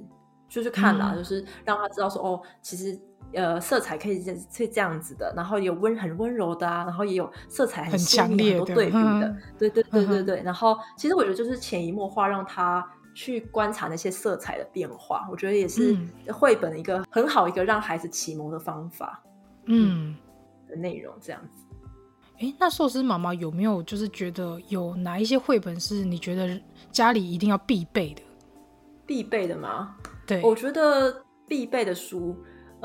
[0.47, 2.99] 就去看啦，嗯、就是让他知道说，哦，其实
[3.34, 10.41] 呃，色彩可以这这样子的，然后有温很温柔的啊，然后也有色彩很鲜艳、很多对比的，嗯、对对对对对。
[10.41, 12.86] 嗯、然后其实我觉得就是潜移默化让他。
[13.15, 15.95] 去观察那些色彩的变化，我觉得也是
[16.34, 19.21] 绘本一个很好一个让孩子启蒙的方法。
[19.67, 20.15] 嗯，
[20.67, 21.73] 的内容这样子。
[22.60, 26.60] 那寿司妈妈有没有就是觉得有哪一些绘本是你觉得
[26.91, 28.22] 家里一定要必备的？
[29.06, 29.96] 必备的吗？
[30.26, 32.36] 对，我觉得必备的书。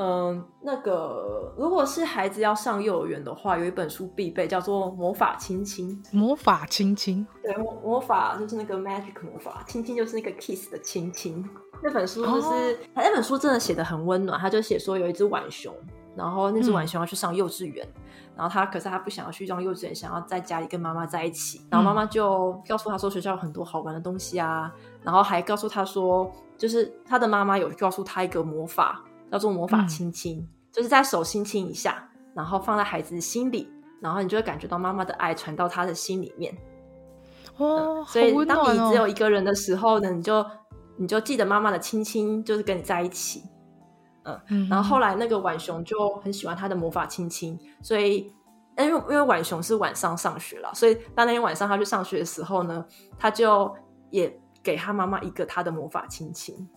[0.01, 6.01] 嗯，那个如果是孩子要上幼儿园的话，有一本书必备，叫做《魔法亲亲》。
[6.17, 11.45] 魔法亲亲，对，魔魔法就是那个 magic 魔法，亲亲就是那个 kiss 的亲亲。
[11.83, 14.39] 那本书就是，哦、那本书真的写的很温暖。
[14.39, 15.75] 他就写说有一只浣熊，
[16.15, 18.03] 然后那只浣熊要去上幼稚园，嗯、
[18.39, 21.61] 然后他可是他不想要去上幼稚园，想要在家里跟妈妈在一起。
[21.69, 24.73] 然后妈妈就告诉他说学校有很多好玩的东西啊，
[25.03, 29.05] 然后还告诉他说，就是他的妈妈有告诉他一个魔法。
[29.31, 33.69] 叫做魔法亲亲，嗯、就是在手心亲一下，然后放在孩子心里，
[34.01, 36.57] 然后你就会感觉到妈妈的爱传到他的心里面。
[37.59, 40.43] 哦，所以当你只有一个人的时候呢，你就
[40.97, 43.43] 你就记得妈妈的亲亲，就是跟你在一起。
[44.29, 48.33] 嗯，嗯，然后后来那个浣熊就很喜欢他的魔法亲亲，所以
[48.77, 52.85] 因为因为浣熊是晚上上学了，所以当那天晚上他去上学的时候呢，
[53.19, 53.75] 他就
[54.11, 56.69] 也给他妈妈一个他的魔法亲亲。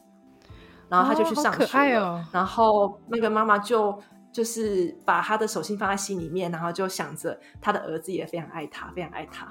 [0.89, 3.97] 然后他就去上学了，哦哦、然后那个妈妈就
[4.29, 9.47] 就是把他的手心放在心里面，然后就想着他的儿子也非常爱他，非常爱他。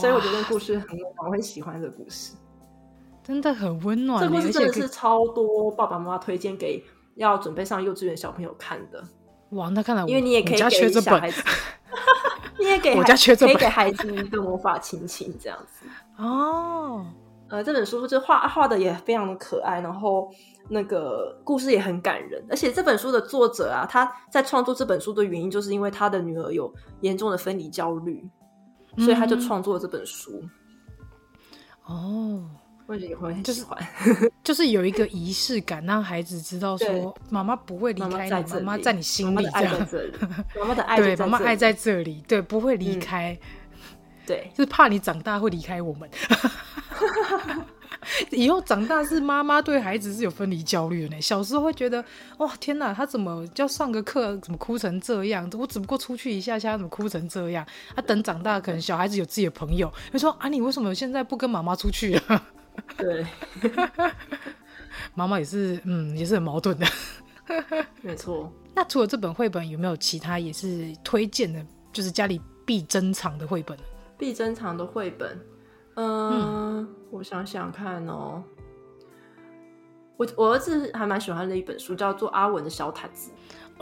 [0.00, 2.34] 所以我觉得故事很温暖，我很喜欢这个故事，
[3.30, 4.20] 真的很温暖。
[4.20, 9.00] 这故事真的是超多爸爸妈妈推荐给要准备上幼稚园小朋友看的。
[9.50, 11.40] 哇，那看来因为你也可以给小孩子，
[12.58, 15.86] 你也给我家缺这本，可以给孩子一个魔法亲亲这样子
[16.18, 17.06] 哦。
[17.48, 20.28] 呃，这本书就画画的也非常的可爱，然后
[20.68, 22.44] 那个故事也很感人。
[22.50, 28.28] 而且这本书的作者啊，他在创作这本书的原因，就是因为他的女儿有严重的分离焦虑，
[28.96, 30.42] 嗯、所以他就创作了这本书。
[31.86, 32.44] 哦，
[32.90, 33.64] 会很喜欢，就是、
[34.42, 39.88] 就是有一个仪式感，让孩子知道说妈妈不会离开你，妈妈在你心里，这样。
[40.58, 43.38] 妈妈的爱对，妈妈爱在这里，对，不会离开。
[44.26, 46.08] 对，就是怕你长大会离开我们。
[48.30, 51.20] 以后长大是妈妈对孩子是有分离焦虑的呢。
[51.20, 52.04] 小时候会觉得
[52.38, 55.48] 哇天哪，他怎么要上个课，怎么哭成这样？
[55.58, 57.64] 我只不过出去一下下，怎么哭成这样？
[57.94, 62.42] 啊，等长大可能小孩子有自己的朋友，会说啊，你为什么现在不跟妈妈出去啊？
[62.96, 63.26] 对，
[65.14, 66.86] 妈妈也是，嗯，也是很矛盾的。
[68.02, 68.52] 没错。
[68.74, 71.64] 那除了这本绘本，有没有其他也是推荐的？
[71.92, 73.76] 就是家里必珍藏的绘本？
[74.16, 75.38] 必珍藏的绘本。
[75.94, 78.42] 呃、嗯，我想想看哦。
[80.16, 83.30] 我我儿子还蛮喜欢的一本书，叫做《阿文的小毯子》。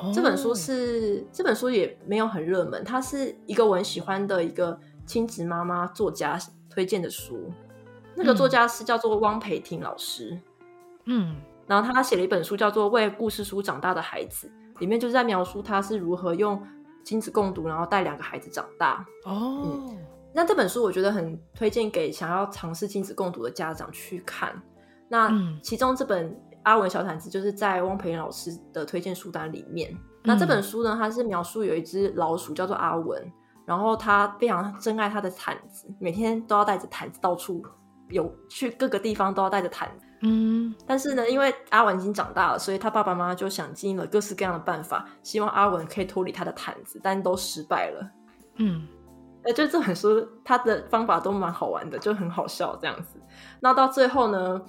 [0.01, 6.38] 哦、这本书是这本书也没有很热门，它是一个我很喜欢的一个亲子妈妈作家
[6.70, 7.53] 推荐的书。
[8.18, 10.37] 那个作家是叫做汪培婷老师。
[11.07, 14.50] 嗯，然后他写了一本书叫做《为故事书长大的孩子》，
[14.81, 16.61] 里面就是在描述他是如何用
[17.04, 19.07] 亲子共读，然后带两个孩子长大。
[19.24, 19.62] 哦。
[19.64, 19.98] 嗯
[20.35, 24.52] 那这本书我觉得很推荐给想要尝试亲子共读的家长去看。
[25.09, 26.31] 那其中这本
[26.62, 29.96] 《阿文小毯子》就是在汪培老师的推荐书单里面。
[30.22, 33.20] 那这本书呢，它是描述有一只老鼠叫做阿文，
[33.64, 37.64] 然后他非常珍爱他的毯子，每天都要带着毯子到处
[38.11, 40.07] 有去各个地方都要带着毯子。
[40.23, 48.11] 嗯，但是呢，因为阿文已经长大了，所以他爸爸妈妈就想尽了各式各样的办法，希望阿文可以脱离他的毯子，但都失败了。
[48.57, 48.87] 嗯。
[49.44, 53.23] 哎，就这本书，他的方法都蛮好玩的，就很好笑这样子。
[53.61, 54.61] 那到最后呢，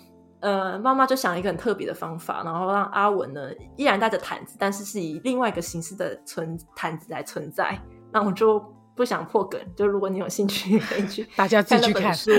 [0.41, 7.77] 呃，妈妈就想了一个很特别的方法，然后让阿文呢依然带着毯子，但是是以另外一个形式的存毯子来存在。
[8.11, 8.63] 那我就
[8.99, 12.31] 不想破梗，就如果你有兴趣，可以去大家自己去看书。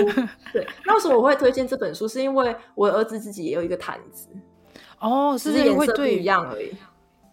[0.53, 2.07] 对，那为什么我会推荐这本书？
[2.07, 4.29] 是因为我儿子自己也有一个毯子。
[4.99, 6.71] 哦，是颜色不一样而已，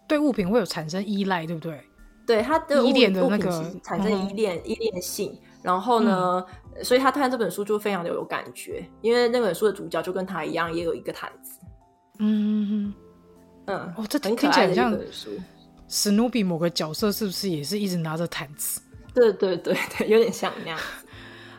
[0.07, 1.79] 对物品会有产生依赖，对不对？
[2.25, 6.43] 对他的依恋的那个产生依恋、嗯、依恋性，然后呢，
[6.75, 11.59] 嗯、所以他看这本书就非常的有感觉，因为那本书的主角就跟他一样，也有一个毯子。
[12.17, 12.91] 嗯
[13.67, 14.97] 嗯哦，这听起来像
[15.87, 18.81] 史努比某个角色是不是也是一直拿着毯子？
[19.13, 20.79] 对对对对，有点像那样。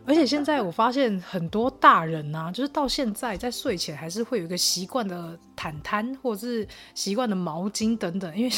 [0.07, 8.37] 而且现在我发现很多大人啊，就是到现在在睡前还是会有一个习惯的毯毯，或者是习惯的毛巾等等。
[8.37, 8.51] 因为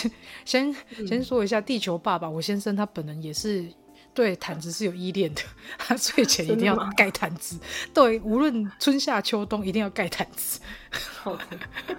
[0.45, 0.75] 先
[1.07, 3.67] 先说一下，地球爸爸我先生他本人也是
[4.15, 5.43] 对毯子是有依恋的，
[5.77, 7.59] 他睡前一定要盖毯子，
[7.93, 10.61] 对，无论春夏秋冬一定要盖毯子。
[10.93, 11.45] 好的，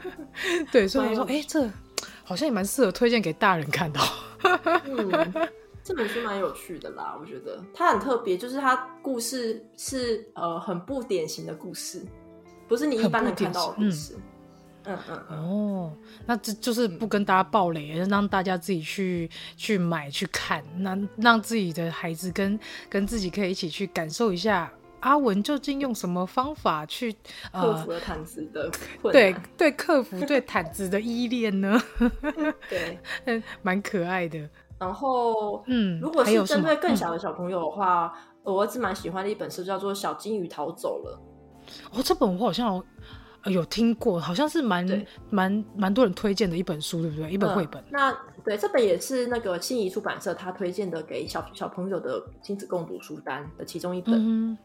[0.72, 1.70] 对，所以我说，哎、欸，这
[2.24, 4.00] 好像也蛮适合推荐给大人看的。
[4.86, 5.50] 嗯
[5.84, 12.02] 这本书蛮有趣的啦，我觉得它很特别，就是它故事是呃很不典型的故事，
[12.68, 14.16] 不是你一般能看到的故事。
[14.16, 14.22] 嗯
[14.86, 15.94] 嗯，哦，
[16.26, 24.70] 那这就是不跟大家暴雷，嗯、让大家自己去去买去看，那让自己的孩子跟跟自己可以一起去感受一下
[25.00, 27.16] 阿文究竟用什么方法去
[27.54, 28.70] 克服了毯子的
[29.12, 31.82] 对对，克服对毯子的依恋呢？
[32.70, 34.50] 对，蛮可爱的。
[34.84, 41.18] 然后，嗯，如果是针对更小的小朋友的话，嗯、我儿子蛮喜欢的一本书叫做《小金鱼逃走了》。
[41.98, 42.84] 哦，这本我好像
[43.46, 44.86] 有，听过，好像是蛮
[45.30, 47.32] 蛮蛮多人推荐的一本书，对不对？
[47.32, 47.82] 一本绘本。
[47.84, 54.14] 嗯、那对，这本也是那个信谊出版社他推荐的给小小朋友的亲子共读书单的其中一本。
[54.16, 54.58] 嗯、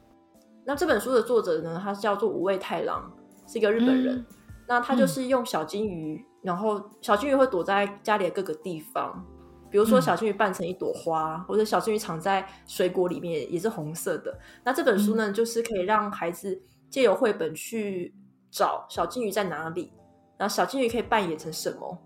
[0.64, 3.08] 那这本书的作者呢，他是叫做五味太郎，
[3.46, 4.16] 是一个日本人。
[4.16, 4.26] 嗯、
[4.66, 9.24] 那他就是用小金鱼，嗯、然后小金鱼会躲在家里的各个地方。
[9.70, 14.38] 比如说小金鱼扮成一朵花，嗯、或者小金鱼藏在水果里面也是红色的。
[14.64, 18.14] 那这本书呢，嗯、就是可以让孩子借由绘本去
[18.50, 19.92] 找小金鱼在哪里，
[20.36, 21.98] 然后小金鱼可以扮演成什么。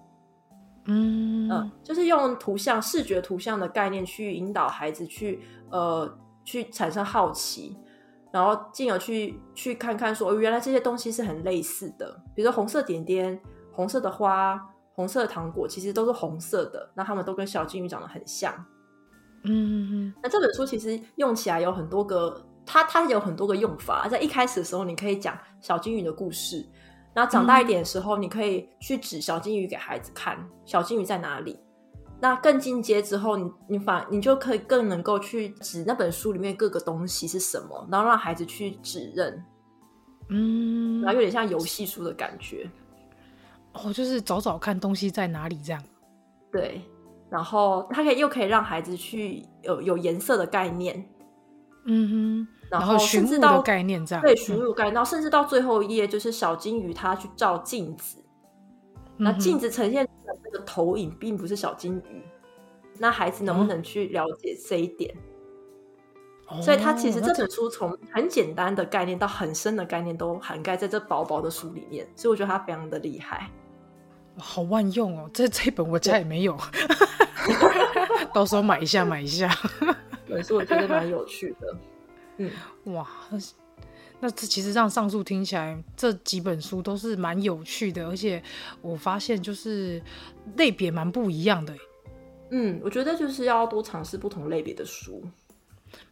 [0.86, 7.76] 嗯嗯，就是用图像、视觉图像的概念去引导孩子去呃去产生好奇，
[8.32, 12.20] 然后进而去去看看说，原来这些东西是很类似的。
[12.34, 14.60] 比如说红色点点、红色的花。
[15.02, 18.54] 红色的糖果其实都是红色的，那他们都跟小金鱼长得很像。
[19.42, 24.06] 嗯嗯，那这本书其实用起来有很多个，它它有很多个用法。
[24.06, 26.64] 在一开始的时候，你可以讲小金鱼的故事，
[27.12, 31.58] 然后长大一点的时候，你可以去指小金鱼给孩子看，小金鱼在哪里。
[32.20, 39.44] 那更进阶之后，你你反你就可以更能够去指那本书里面各个东西是什么，然后让孩子去指认。
[40.28, 42.70] 嗯，然后有点像游戏书的感觉。
[43.72, 45.82] 哦，就是找找看东西在哪里这样，
[46.50, 46.82] 对，
[47.30, 51.04] 然后它可以又可以让孩子去有有颜色的概念，
[51.86, 58.18] 嗯哼，然后甚至到概念这样，对，寻物概念，然后甚至到最后一页就是小金鱼它去照镜子，
[59.16, 60.10] 嗯、那镜子呈现的
[60.44, 62.22] 那个投影并不是小金鱼，
[62.98, 65.14] 那孩子能不能去了解这一点？
[66.60, 73.48] 所以它其实这本书从很简单的概念到很深的概念都涵盖在这薄薄的书里面，所以我觉得它非常的厉害，
[74.36, 75.30] 好万用哦！
[75.32, 76.58] 这这本我家也没有，
[78.32, 79.48] 到时候买一下买一下。
[80.26, 81.76] 对，所以我觉得蛮有趣的。
[82.38, 82.50] 嗯，
[82.94, 83.06] 哇，
[84.20, 88.42] 那这其实让上述听起来这几本书都是蛮有趣的，而且
[88.80, 90.02] 我发现就是
[90.56, 91.74] 类别蛮不一样的。
[92.50, 95.22] 嗯，我觉得就是要多尝试不同类别的书。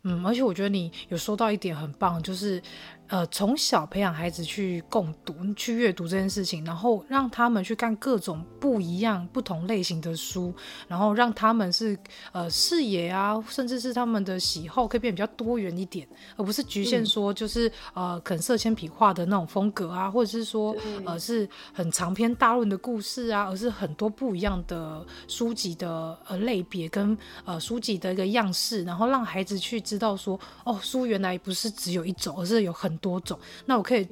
[0.03, 2.63] 嗯，而且我觉得你有说到一点很棒，就是。
[3.11, 10.55] 呃，从小培养孩子去共读、去阅读这件事情，然后让他们去看各种不一样、不同类型的书，
[10.87, 11.99] 然后让他们是
[12.31, 16.07] 呃视野啊，甚至是他们的喜好可以变得比较多元一点，
[16.37, 34.07] 而不是局限说就是、嗯、呃，肯色铅笔画的那种风格啊，或者是说呃是很长篇大论的故事啊，而是很多不一样的书籍的呃类别跟呃书籍的一个样式，然后让孩子去知道说，哦，书原来不是只有一种，而是有很多种，那我可以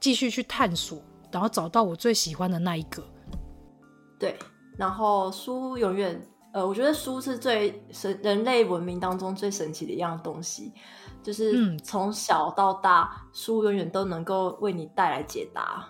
[0.00, 3.02] 继续去探索，嗯，然后找到我最喜欢的那一个。
[4.18, 4.38] 对，
[4.76, 6.20] 然后书永远，
[6.52, 10.72] 呃，我觉得书是最神，人类文明当中最神奇的一样东西，
[11.22, 15.88] 就是从小到大，嗯，书永远都能够为你带来解答。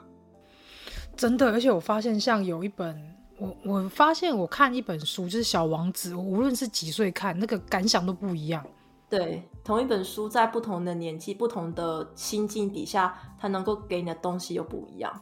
[1.14, 2.98] 真的，而且我发现，像有一本，
[3.38, 8.64] 我我发现我看一本书，就是《小王子》，我无论是几岁看，那个感想都不一样。
[9.12, 15.12] 对，同一本书在不同的年纪、不同的心境底下，它能够给你的东西又不一样。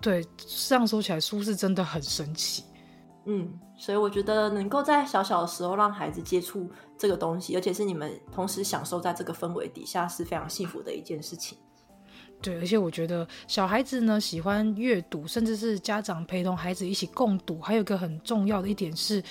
[0.00, 2.62] 对，这样说起来，书是真的很神奇。
[3.24, 11.58] 嗯，所以我觉得能够在小小的时候让孩子接触这个东西，而且是你们同时享受在这个氛围底下，是非常幸福的一件事情。
[12.42, 19.22] 对，而且我觉得小孩子呢喜欢阅读，甚至是家长陪同孩子一起共读，还有一个很重要的一点是，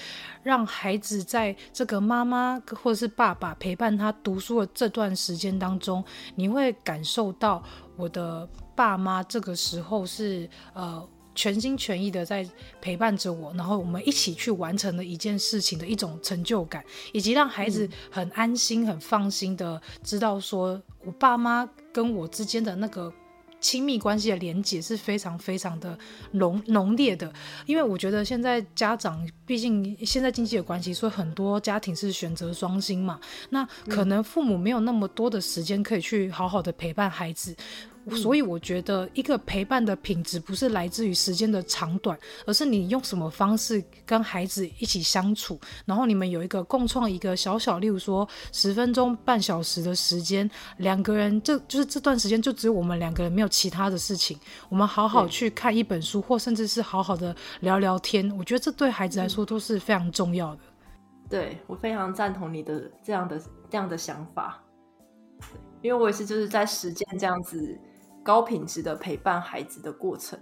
[0.43, 6.03] 让孩子在这个妈妈或者是爸爸陪伴他读书的这段时间当中，
[6.36, 7.64] 你会感受到
[7.95, 11.08] 我的爸妈这个时候是呃。
[11.38, 12.49] 全心全意的在
[12.80, 16.82] 陪伴着我，然后我们一起去完成了一件事情的一种成就感，
[17.12, 23.14] 以及让孩子很安心、很放心的知道说，我爸妈跟我之间的那个
[23.62, 25.97] 亲密关系的连接是非常非常的
[26.32, 27.32] 浓浓烈的。
[27.66, 37.56] 因为我觉得现在家长，毕竟现在经济有关系，所以很多家庭是选择双薪嘛，那可能父母没有那么多的时间可以去好好的陪伴孩子。
[38.12, 50.47] 所以我觉得一个陪伴的品质不是来自于时间的长短，而是你用什么方式跟孩子一起相处，然后你们有一个共创一个小小，例如说十分钟、半小时的时间，
[50.78, 54.38] 两个人这就是这段时间就只有我们两个人，没有其他的事情，
[54.70, 58.32] 我们好好去看一本书，或甚至是好好的聊聊天。
[58.38, 60.62] 我觉得这对孩子来说都是非常重要的。
[61.28, 64.64] 对，我非常赞同你的这样的这样的想法，
[65.82, 67.76] 因为我也是就是在实践这样子。
[68.26, 70.38] 高品质的陪伴孩子的过程，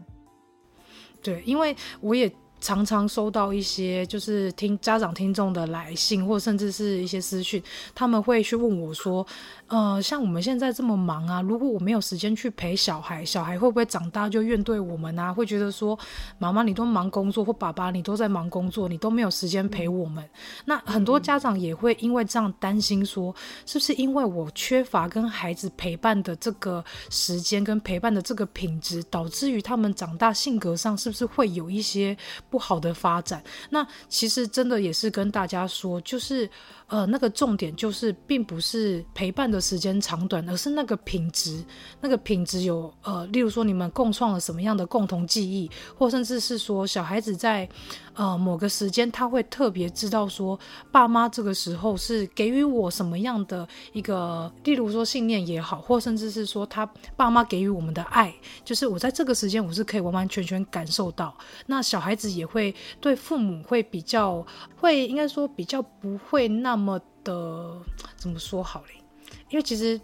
[1.21, 7.61] 对，因为我也常常收到一些就是听家长听众的来信，或甚至是一些私讯，
[7.93, 9.27] 他们会去问我说。
[9.73, 15.33] 呃，像我们现在这么忙啊，如果我没有时间去陪小孩，小孩会不会长大就怨对我们啊？
[15.33, 15.97] 会觉得说，
[16.37, 20.23] 妈妈你都忙工作，或爸爸你都在忙工作，你都没有时间陪我们。
[20.65, 23.33] 那很多家长也会因为这样担心说，
[23.65, 32.15] 是不是因为我缺乏跟孩子陪伴的这个时间跟陪伴的这个品质，导致于他们长大性格上是不是会有一些
[32.47, 33.43] 不好的发展？
[33.71, 36.47] 那其实真的也是跟大家说，就是。
[36.93, 41.65] 呃，那个重点就是，并不是陪伴的时间长短，而是那个品质。
[41.99, 45.67] 那个品质有呃，例如说你们共创了什么样的共同记忆，
[45.97, 47.67] 或甚至是说小孩子在
[48.15, 50.59] 呃某个时间，他会特别知道说，
[50.91, 56.85] 爸妈这个时候是给予我什么样的一个，例如说信念也好，或甚至是说他
[57.15, 58.33] 爸妈给予我们的爱，
[58.63, 61.35] 就是我在这个时间我是可以完完全全感受到。
[61.65, 64.45] 那小孩子也会对父母会比较，
[64.75, 66.99] 会应该说比较不会那么。
[67.23, 67.81] 的
[68.17, 69.01] 怎么说好嘞？
[69.49, 69.97] 因为其实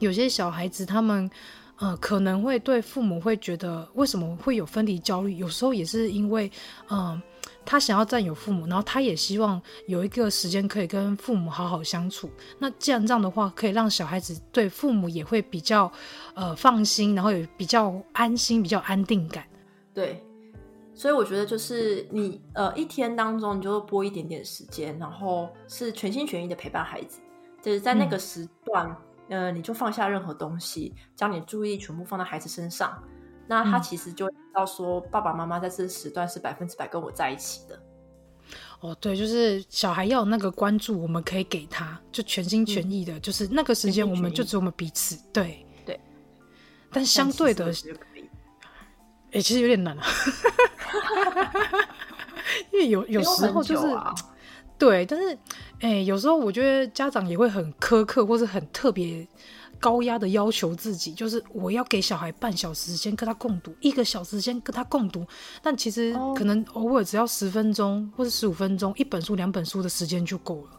[0.00, 1.30] 有些小孩子，他们
[1.76, 5.36] 呃可能会对父母会觉得为什么会有分离焦虑？
[5.36, 6.50] 有时候也是因为
[6.90, 7.22] 嗯、
[7.70, 12.30] 他想要占有父母，然后他也希望有一个时间可以跟父母好好相处。
[12.58, 15.92] 那既然这样的话，可以让小孩子对父母也会比较
[16.32, 19.44] 呃放心，然后也比较安心，比较安定感。
[19.92, 20.24] 对。
[20.94, 27.20] 所以我觉得就是你呃一天当中你就拨一点点时间，然后是全心全意的陪伴孩子，
[27.62, 28.88] 就是在那个时段，
[29.28, 33.00] 嗯、呃你就放下任何东西，将你注意力全部放在孩子身上，
[33.48, 37.80] 那他其实就知道说爸爸妈妈在这时段是百分之百跟我在一起的。
[38.80, 45.18] 哦，对，就是小孩要有那个关注，我们可以给他，就全心全意的，嗯、就是那个时间，我们就只有我们彼此。
[45.32, 45.98] 对对，
[46.92, 47.72] 但相对的，
[49.32, 50.04] 哎，其实有点难啊，
[52.72, 54.14] 因为有有时候就是，啊、
[54.78, 55.38] 对，但是
[55.80, 59.26] 哎，有时候我觉得家长也会很苛刻，或是很特别。
[59.80, 65.26] 高压的要求自己，就是我要给小孩半小时间跟他共读，一个小时间跟他共读。
[65.62, 70.70] 但其实可能偶尔只要十分钟或者十五分钟，一本书、两本书的时间就够了。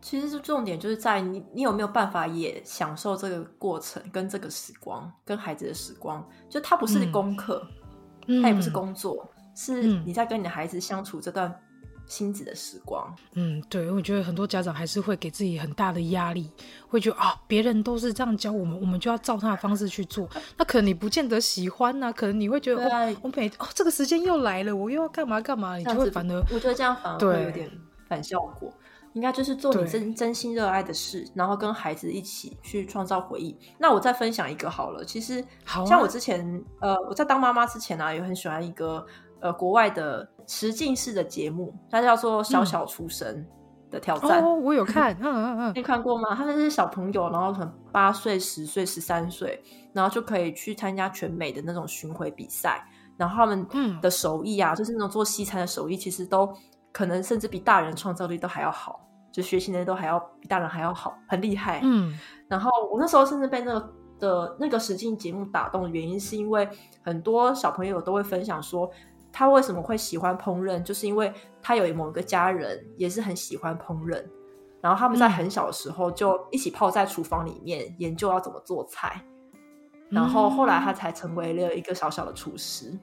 [0.00, 6.24] 其实是重点就是在你，你有没有办法也享受这个过程，跟这个时光，跟孩子的时光。
[6.48, 7.66] 就他不是功课，
[8.26, 11.52] 嗯、他也不是工作，嗯、是你在跟你的孩子相处这段。
[12.06, 16.50] 亲子的时光，嗯，对，我觉得很多家长还是会给自己很大的压力，
[16.88, 20.28] 会觉得啊，别人都是这样教我们，我们就要照他的方式去做。
[20.56, 27.70] 那可能你不见得喜欢呐、啊，可能你会觉得，啊、哦，我每哦这个时间又来了，我又要干嘛干嘛，你就会反而，我觉得这样反而会有点
[28.08, 28.72] 反效果。
[29.12, 33.56] 应该就是做你真真心热爱的事，然后跟孩子一起去创造回忆。
[33.78, 35.42] 那我再分享一个好了，其实
[35.86, 36.46] 像我之前，
[36.80, 39.06] 啊、呃，我在当妈妈之前呢、啊，也很喜欢一个。
[39.40, 43.46] 呃，国外的实境式的节目，它叫做《小小厨神
[43.90, 44.42] 的挑战》。
[44.46, 46.34] 哦，我有 看，嗯嗯嗯，你看过吗？
[46.34, 49.62] 他们是小朋友，然后可能八岁、十岁、十三岁，
[49.92, 52.82] 然后就可以去参加全美的那种巡回比赛。
[53.18, 53.66] 然后他们
[54.00, 56.52] 的手艺啊，就是那种做西餐的手艺，其实都
[56.92, 59.00] 可能甚至比大人创造力都还要好，
[59.32, 61.80] 就学习能力都还要比大人还要好，很厉害。
[61.82, 62.18] 嗯，
[62.48, 66.68] 然后我那时候甚至被那个的那个实境节目打动的原因，是因为
[67.02, 68.90] 很多小朋友都会分享说。
[69.38, 70.82] 他为什么会喜欢烹饪？
[70.82, 71.30] 就是因为
[71.60, 74.24] 他有某一个家人也是很喜欢烹饪，
[74.80, 79.22] 然后他们在很小的时候就一起泡在厨房里面研究要怎么做菜，
[80.08, 82.98] 然后后来他才成为了一个小小的厨师。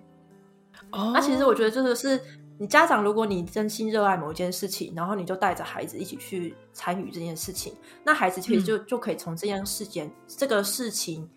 [0.89, 2.19] 哦，那其实我觉得这个是
[2.57, 11.29] 你家长，如果你真心热爱某一件事情，然后你就带着孩子一起去参与这件事情，那孩子其实就就可以从这件事件这个事情，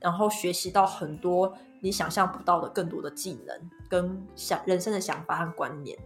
[0.00, 1.56] 然后学习到很多。
[1.84, 5.98] 你想象不到的更多的技能跟想人生的想法和观念，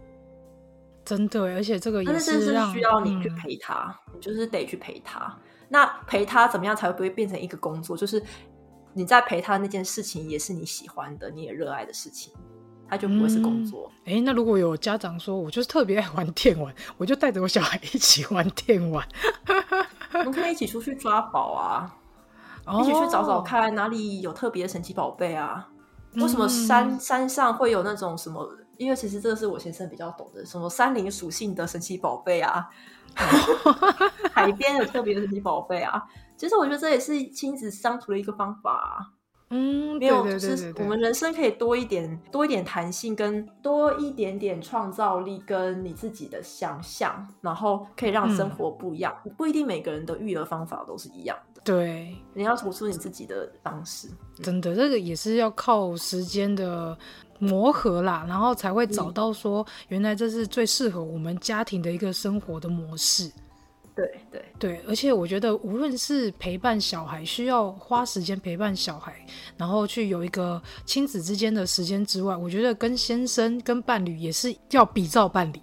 [1.05, 2.41] 真的，而且这个也是
[2.73, 5.37] 需要你去陪他，嗯、你就是得去陪他。
[5.69, 7.95] 那陪他怎么样才会不会变成一个工作？
[7.95, 8.21] 就是
[8.93, 12.33] 你在陪他那件事情也是你喜欢的，你也热爱的事情，
[12.89, 13.91] 他就不会是工作。
[14.05, 19.07] 哎、嗯，那如果有家长说我就是特别爱玩电玩，我就带着我小孩一起玩电玩，
[20.13, 21.95] 我们可以一起出去抓宝啊。
[22.81, 25.67] 一起去找找看哪里有特别的神奇宝贝啊？
[26.15, 28.49] 为什么山、嗯、山上会有那种什么？
[28.77, 32.67] 因为其实这个是我先生比较懂的，什么山林属性的神奇宝贝啊，
[34.31, 36.03] 海边有特别的神奇宝贝啊。
[36.35, 39.17] 其实我觉得这也是亲子相处的一个方法啊。
[39.49, 49.15] 嗯，没有，就是我们人生可以多一点，多一点弹性，跟多一点点创造力，跟你自己的想象，然后可以让生活不一样。
[49.23, 51.56] 嗯、不一定每个人的育儿方法都是一样的。
[51.63, 54.07] 对，你要做出你自己的方式。
[54.41, 56.97] 真的，这个也是要靠时间的
[57.39, 63.31] 磨合啦，然后才会找到说，原来这是最适合我们家庭的一个生活的模式。
[63.95, 69.25] 对对对，而且我觉得，无论是陪伴小孩，需要花时间陪伴小孩，
[69.57, 75.61] 然后去有一个亲子之间的时间之外，我觉得跟先生、跟伴侣也是要比照办理。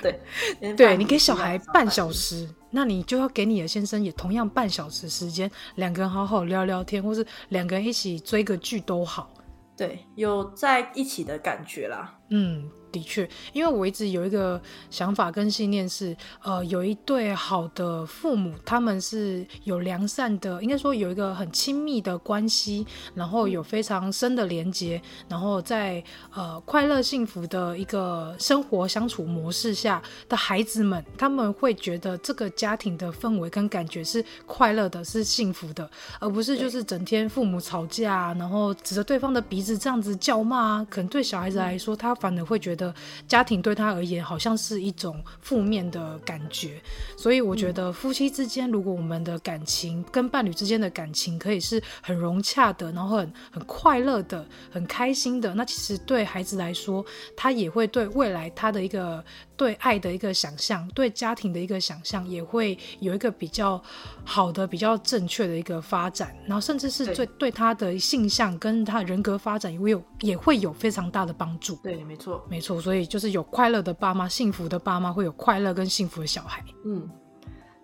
[0.00, 0.18] 对
[0.74, 9.32] 对， 你给小孩半小时，那你就要给你的先生也同样半小时时间，两个人好好聊聊天，或是两个人一起追个剧都好。
[9.76, 12.18] 对，有在一起的感觉啦。
[12.30, 12.68] 嗯。
[12.94, 22.86] 的确，因为我一直有一个想法跟信念是，呃，有一对好的父母，他们是有良善的，应该说有一个很亲密的关系，
[23.16, 35.90] 然后有非常深的连接，然后在呃快乐幸福的一个生活相处模式下的孩子们，他们会觉得这个家庭的氛围跟感觉是快乐的，是幸福的，
[36.20, 42.83] 而不是就是整天父母吵架，然后指着对方的鼻子这样子叫骂，可能对小孩子来说，他反而会觉得。
[43.28, 46.80] 家庭对他而言好像是一种负面的感觉，
[47.16, 57.04] 所以我觉得夫妻之间，如果我们的感情跟伴侣之间的感情可以是很融洽的，然后很很快乐的、很开心的，那其实对孩子来说，
[57.36, 59.24] 他也会对未来他的一个。
[59.56, 63.82] 对爱的一个想象，对家庭的一个想象，也会有一个比较
[64.24, 71.76] 好的、比较正确的一个发展，然后甚至是对对他的性向跟他人格发展也会有也会有非常大的帮助。
[71.82, 72.80] 对，没错，没错。
[72.80, 76.64] 所以就是有快乐的爸妈，幸福的爸妈会有快乐跟幸福的小孩。
[76.84, 77.08] 嗯，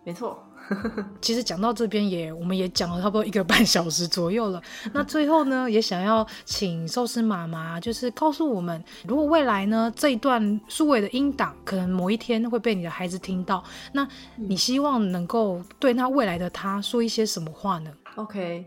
[0.04, 0.42] 没错。
[1.20, 4.62] 其实讲到这边也，我们也讲了差不多一个半小时左右了。
[4.94, 13.62] 那最后呢，也想要请寿司妈妈，就是告诉我们，如果未来呢这一段数位的音档，可能某一天会被你的孩子听到，
[13.92, 14.06] 那
[14.36, 18.66] 你希望能够对那未来的他说一些什么话呢？OK，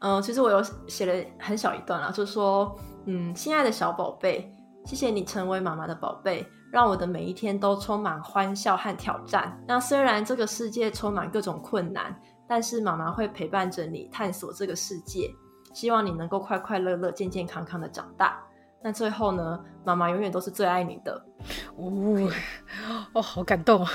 [0.00, 2.76] 嗯、呃，其实我有写了很小一段啊，就是说，
[3.06, 4.52] 嗯，亲爱的小宝贝，
[4.84, 6.46] 谢谢你成为妈妈的宝贝。
[6.70, 9.62] 让我的每一天都充满欢笑和挑战。
[9.68, 12.18] 那虽然这个世界充满各种困难，
[12.48, 15.30] 但是妈妈会陪伴着你探索这个世界。
[15.74, 18.42] 希望你能够快快乐乐、健健康康的长大。
[18.82, 21.22] 那最后呢，妈妈永远都是最爱你的。
[21.76, 22.32] 哦，
[23.12, 23.86] 哦，好感动。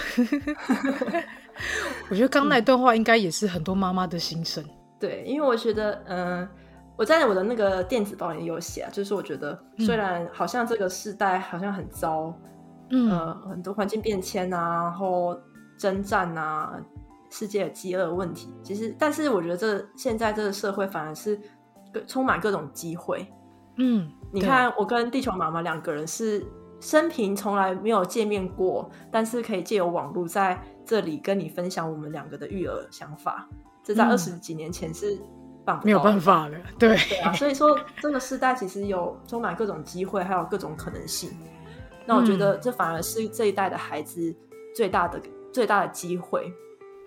[2.12, 4.64] 我觉得刚那段话应该也是很多妈妈的心声。
[5.00, 6.50] 对，因为我觉得，嗯、呃。
[6.98, 12.34] 我在我的那个电子报也有写啊，就是我觉得虽然好像这个时代好像很糟，
[12.90, 15.40] 嗯，呃，很多环境变迁啊，然后
[15.78, 16.74] 征战啊，
[17.30, 21.40] 世界的饥饿问题，其实，但是我觉得这现在这个社会反而是
[22.08, 23.32] 充满各种机会。
[23.76, 26.44] 嗯，你看我跟地球妈妈两个人是
[26.80, 33.48] 生平从来没有见面过，但是可以借由网络在这里跟你分享我们两个的育儿想法，
[33.84, 35.16] 这在二十几年前是。
[35.84, 41.32] 没有办法了，对对啊，所以说这个时代其实有充满各种机会，还有各种可能性。
[42.06, 44.34] 那我觉得这反而是这一代的孩子
[44.74, 46.52] 最大的最大的机会。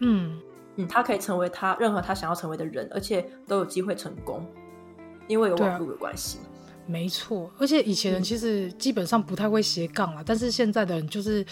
[0.00, 0.40] 嗯
[0.76, 4.46] 嗯，他可以成为他任何他想要成为的人，而且都有机会成功，
[5.26, 6.38] 因为有网络的关系。
[6.86, 11.44] 没错，而且以前人其实基本上不太会斜杠了，但是现在的人就是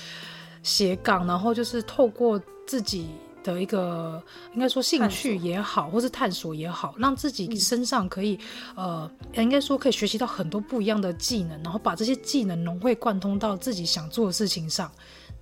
[0.63, 3.11] 斜杠，然后就是透过自己。
[3.43, 4.23] 的一个
[4.53, 8.39] 应该说兴趣也好，或是探索也好，让自己身上可以，
[8.75, 14.91] 呃，应该说可以学习到很多不一样的技能，然后把这些技能融会贯通到自己想做的事情上。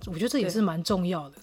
[0.07, 1.35] 我觉得这也是蛮重要的。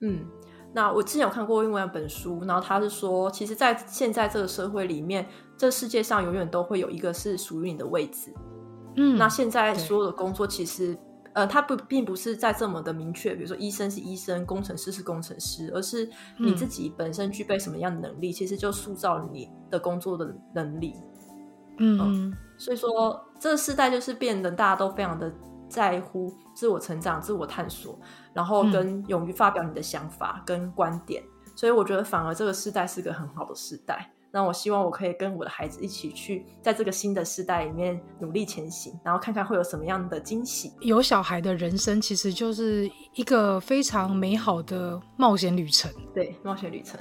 [0.00, 0.24] 嗯，
[0.72, 5.26] 那我之前有看过另外一本书，然后他是说，其实，在现在这个社会里面，
[5.56, 8.32] 这世界上永远都会有一个是属于你的位置。
[8.96, 10.98] 嗯，那现在所有的工作其实。
[11.34, 16.08] 呃，他不并不是在这么的明确，比如说医生是医生，工程师是工程师，而是
[16.38, 20.94] 你自己本身具备什么样的能力，嗯、其实就塑造了你的工作的能力。
[21.78, 25.32] 嗯，嗯，所以说这个时代就是变得大家都非常的
[25.68, 27.98] 在乎自我成长、自我探索，
[28.32, 31.22] 然后跟勇于发表你的想法跟观点。
[31.22, 34.10] 嗯、所以我觉得反而这个时代是个很好的时代。
[34.30, 40.72] 那我希望我可以跟我的孩子一起去，在这个新的时代里面努力前行，然后看看会有什么样的惊喜。
[40.80, 45.90] 有小孩的人生其实就是一个非常美好的冒险旅程。
[46.14, 47.00] 对，冒险旅程。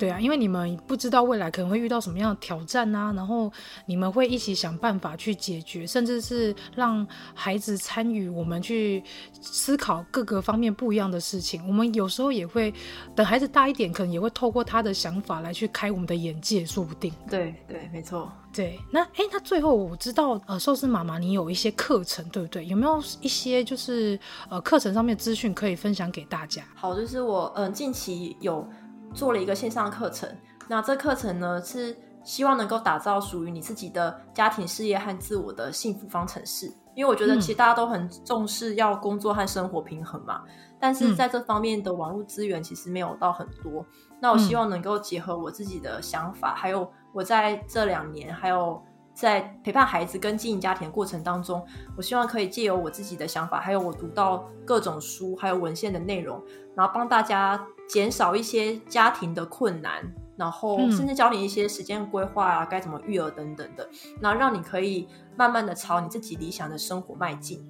[0.00, 3.52] 对啊，因为你们不知道未来可能会遇到什么样的挑战啊，然后
[3.84, 9.04] 你们会一起想办法去解决，甚至是让孩子参与我们去
[9.42, 11.62] 思考各个方面不一样的事情。
[11.68, 12.72] 我们有时候也会
[13.14, 17.12] 等孩子大一点，可能也会透过他的想法来去开我们的眼界，说不定。
[17.28, 18.32] 对对，没错。
[18.52, 22.66] 对，那哎，那最后我知道，呃，寿司妈妈你有一些课程，对不对？
[22.66, 26.64] 有没有一些就是呃课程上面的资讯可以分享给大家？
[26.74, 28.66] 好，就是我嗯、呃、近期有。
[29.14, 30.28] 做了一个线上课程，
[30.68, 36.72] 那这课程呢是希望能够打造属于你自己的家庭、事业和自我的幸福方程式。
[36.94, 40.42] 因为我觉得其实大家都很重视要工作和生活平衡嘛，
[40.78, 43.86] 但是在这方面的网络资源其实没有到很多。
[44.20, 48.82] 那我希望能够结合我自己的想法，还有我在这两年还有
[49.14, 51.64] 在陪伴孩子跟经营家庭的过程当中，
[51.96, 56.42] 我希望可以借由我自己的想法，还有我读到各种书还有文献的内容，
[56.76, 57.64] 然后帮大家。
[57.92, 60.02] 减少一些家庭的困难，
[60.36, 63.88] 然后甚至教你一些时间规划啊，该怎么育儿等等的，
[64.20, 67.60] 然后让你可以慢慢的朝你自己理想的生活迈进。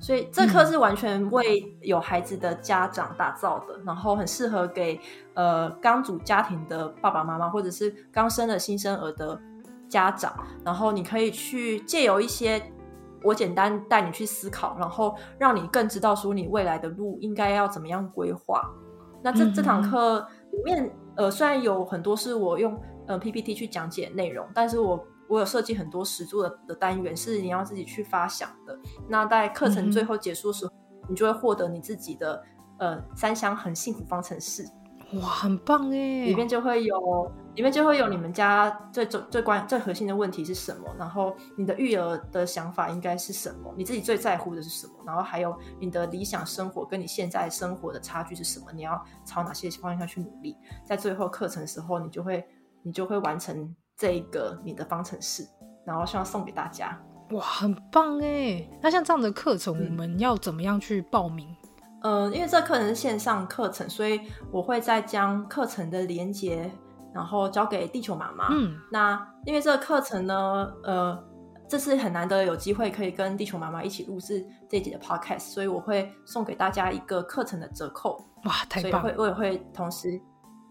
[0.00, 5.00] 所以这课是完全为有孩子的家长打造的，然后很适合给
[5.34, 9.40] 呃刚组家庭的爸爸妈妈，或者是刚生了新生儿的
[9.88, 10.32] 家长。
[10.64, 12.62] 然后你可以去借由一些
[13.24, 18.62] 我简单带你去思考，然后让你更知道说你未来的路应该要怎么样规划。
[19.22, 28.78] 那这这堂课里面，呃，虽然有很多是我用呃 PPT 去讲解内容，但是我我有设计很多实作的的单元，是你要自己去发想的。
[29.08, 32.42] 那在课程最后结束的时候，嗯、你就会获得你自己的
[32.78, 34.64] 呃三箱很幸福方程式。
[35.14, 36.26] 哇，很棒哎！
[36.26, 52.46] 里面就会有，里面就会有你们家最最最关最核心的问题是什么，然后你的育儿的想法应该是什么，你自己最在乎的是什么，然后还有你的理想生活跟你现在生活的差距是什么，你要朝哪些方向去努力，在最后课程的时候，你就会
[52.84, 55.44] 你就会完成这一个你的方程式，
[55.84, 56.96] 然后希望送给大家。
[57.32, 58.70] 哇，很棒哎！
[58.80, 61.52] 那像这样的课程，我们要怎么样去报名？
[62.02, 64.20] 呃，因为这课程是线上课程，所以
[64.52, 66.70] 我会再将课程的连结，
[67.14, 68.48] 然后交给地球妈妈。
[68.50, 71.24] 嗯，那因为这个课程呢，呃，
[71.68, 78.24] 这次很难得有机会可以跟地球妈妈一起录制这一集的 podcast，所以我会送给大家一个课程的折扣。
[78.44, 79.00] 哇，太棒了！
[79.00, 80.20] 所以会我也会同时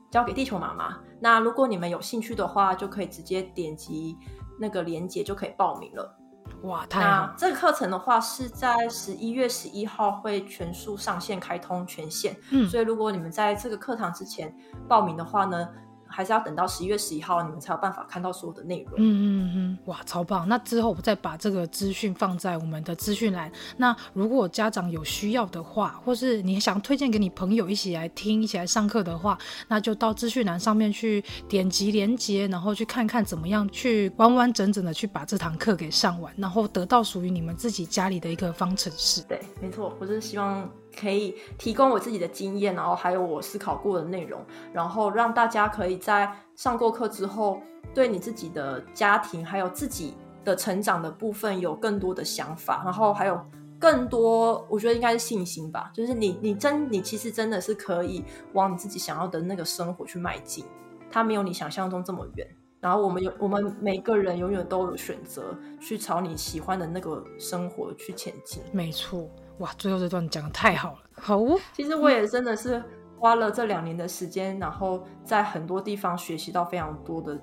[0.09, 0.97] 交给地球妈妈。
[1.19, 4.17] 那如果你们有兴趣的话，就可以直接点击
[4.59, 6.17] 那个连接就可以报名了。
[6.63, 7.27] 哇，太好！
[7.27, 14.55] 那这个课程的话是在十一月十一号会全数上线开通权限，嗯，所以如果你们在这个课堂之前
[14.87, 15.67] 报名的话呢，
[16.07, 18.93] 还是要等到十一月十一号，你们才有办法看到所有的内容。
[18.97, 20.47] 嗯嗯嗯，哇，超棒！
[20.47, 23.51] 那之后我再把这个资讯放在我们的资讯栏。
[23.77, 29.37] 那如果家长有需要的话，或是你想推荐给你朋友一起来听、一起来上课的话，
[29.67, 39.21] 那就到资讯栏上面去点击连接，然后去看看怎么样去完完整整的去把这堂课给上完，然后得到属于你们自己家里的一个方程式。
[39.23, 40.69] 对，没错，我是希望。
[40.99, 44.43] 可以提供我自己的经验，然后还有我思考过的内容，
[44.73, 47.61] 然后让大家可以在上过课之后，
[47.93, 53.39] 对你自己的家庭还有自己的成长的部分有更多的想法，然后还有
[53.79, 55.91] 更多，我觉得应该是信心吧。
[55.93, 58.23] 就是你，你真，你其实真的是可以
[58.53, 60.65] 往你自己想要的那个生活去迈进，
[61.11, 62.47] 它没有你想象中这么远。
[62.79, 68.61] 然后我们有，我们每个人永远都有选择去朝你喜欢的那个生活去前进。
[68.71, 69.27] 没错。
[69.59, 71.59] 哇，最后这段讲的太好了，好哦。
[71.73, 72.83] 其实我也真的是
[73.17, 77.39] 花了这两年的时间，然后在很多地方学习到非常多的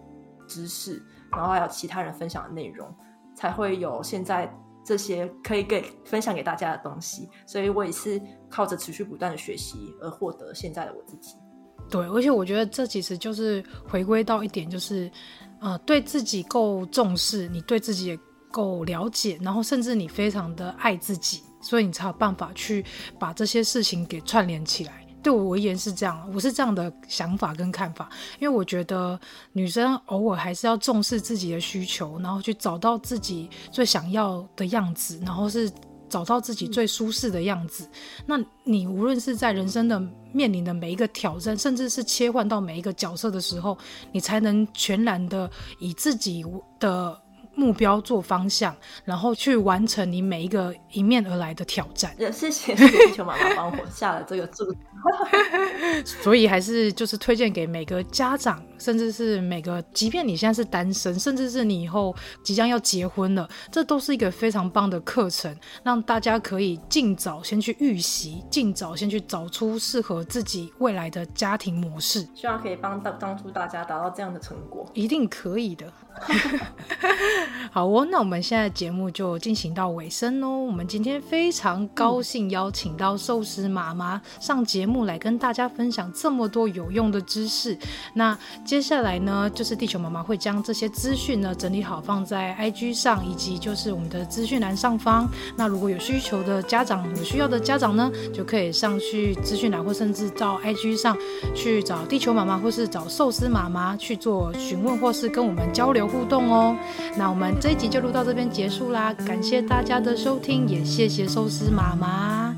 [0.47, 1.03] 知识，
[1.33, 2.89] 然后还有其他人分享的内容，
[3.35, 4.49] 才会有现在
[4.85, 7.29] 这些可以给分享给大家的东西。
[7.47, 11.35] 所以我也是靠着持续不断的学习而获得现在的我自己。
[11.91, 15.11] 对，而且我觉得这其实就是回归到一点，就是
[15.61, 18.19] 呃，对自己够重视，你对自己也
[18.53, 21.43] 够了解，然后甚至你非常的爱自己。
[21.65, 22.85] 所以你才有办法去
[23.19, 25.05] 把这些事情给串联起来。
[25.23, 28.11] 对我而言是这样，我是这样的想法跟看法。
[28.39, 29.19] 因为我觉得
[29.55, 35.73] 女生偶尔还是要重视自己的需求，然后去找到自己最想要的样子，然后是
[36.11, 37.89] 找到自己最舒适的样子。
[38.27, 39.99] 那你无论是在人生的
[40.31, 43.79] 面临的每一个挑战，甚至是切换到每一个角色的时候，
[44.13, 46.45] 你才能全然的以自己
[46.79, 47.19] 的。
[47.55, 48.75] 目标做方向，
[49.05, 52.15] 然后去完成你每一个迎面而来的挑战。
[52.19, 54.65] 也 谢谢地球妈妈帮我下了这个注。
[56.05, 72.27] 所以还是就是推荐给每个家长，甚至是每个，即便你现在是单身，甚至是你以后即将要结婚了，这都是一个非常棒的课程，让大家可以尽早先去预习，尽早先去找出适合自己未来的家庭模式。
[72.35, 75.93] 希望可以帮到帮助大家达到这样的成果，一定可以的。
[77.71, 80.59] 好哦，那我们现在节目就进行到尾声喽。
[80.59, 87.77] 我们今天非常高兴邀请到寿司妈妈上节目来跟大家分享这么多有用的知识。
[88.15, 95.29] 那接下来呢，就是地球妈妈会将这些资讯呢整理好放在 IG 上，以及就是我们的资讯栏上方。
[95.57, 101.17] 那如果有需求的家长，有需要的家长呢，就可以上去资讯栏，或甚至到 IG 上
[101.57, 106.77] 去找地球妈妈，或是找寿司妈妈去做询问，或是跟我们交流互动哦。
[107.17, 112.55] 那我们这一集就录到这边结束啦，感谢大家的收听，也谢谢寿司妈妈，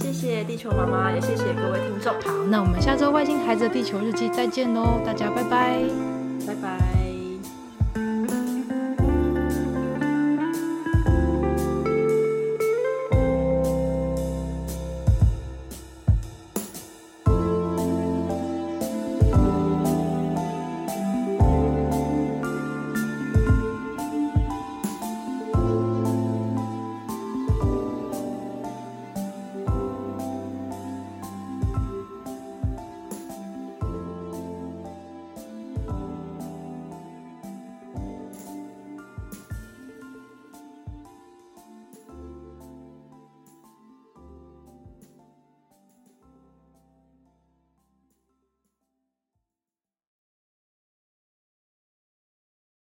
[0.00, 2.12] 谢谢地球妈妈，也谢谢各位听众。
[2.14, 5.80] 好，那我们下周《外星孩子的地球日记》再见喽，大家拜拜，
[6.46, 6.89] 拜拜。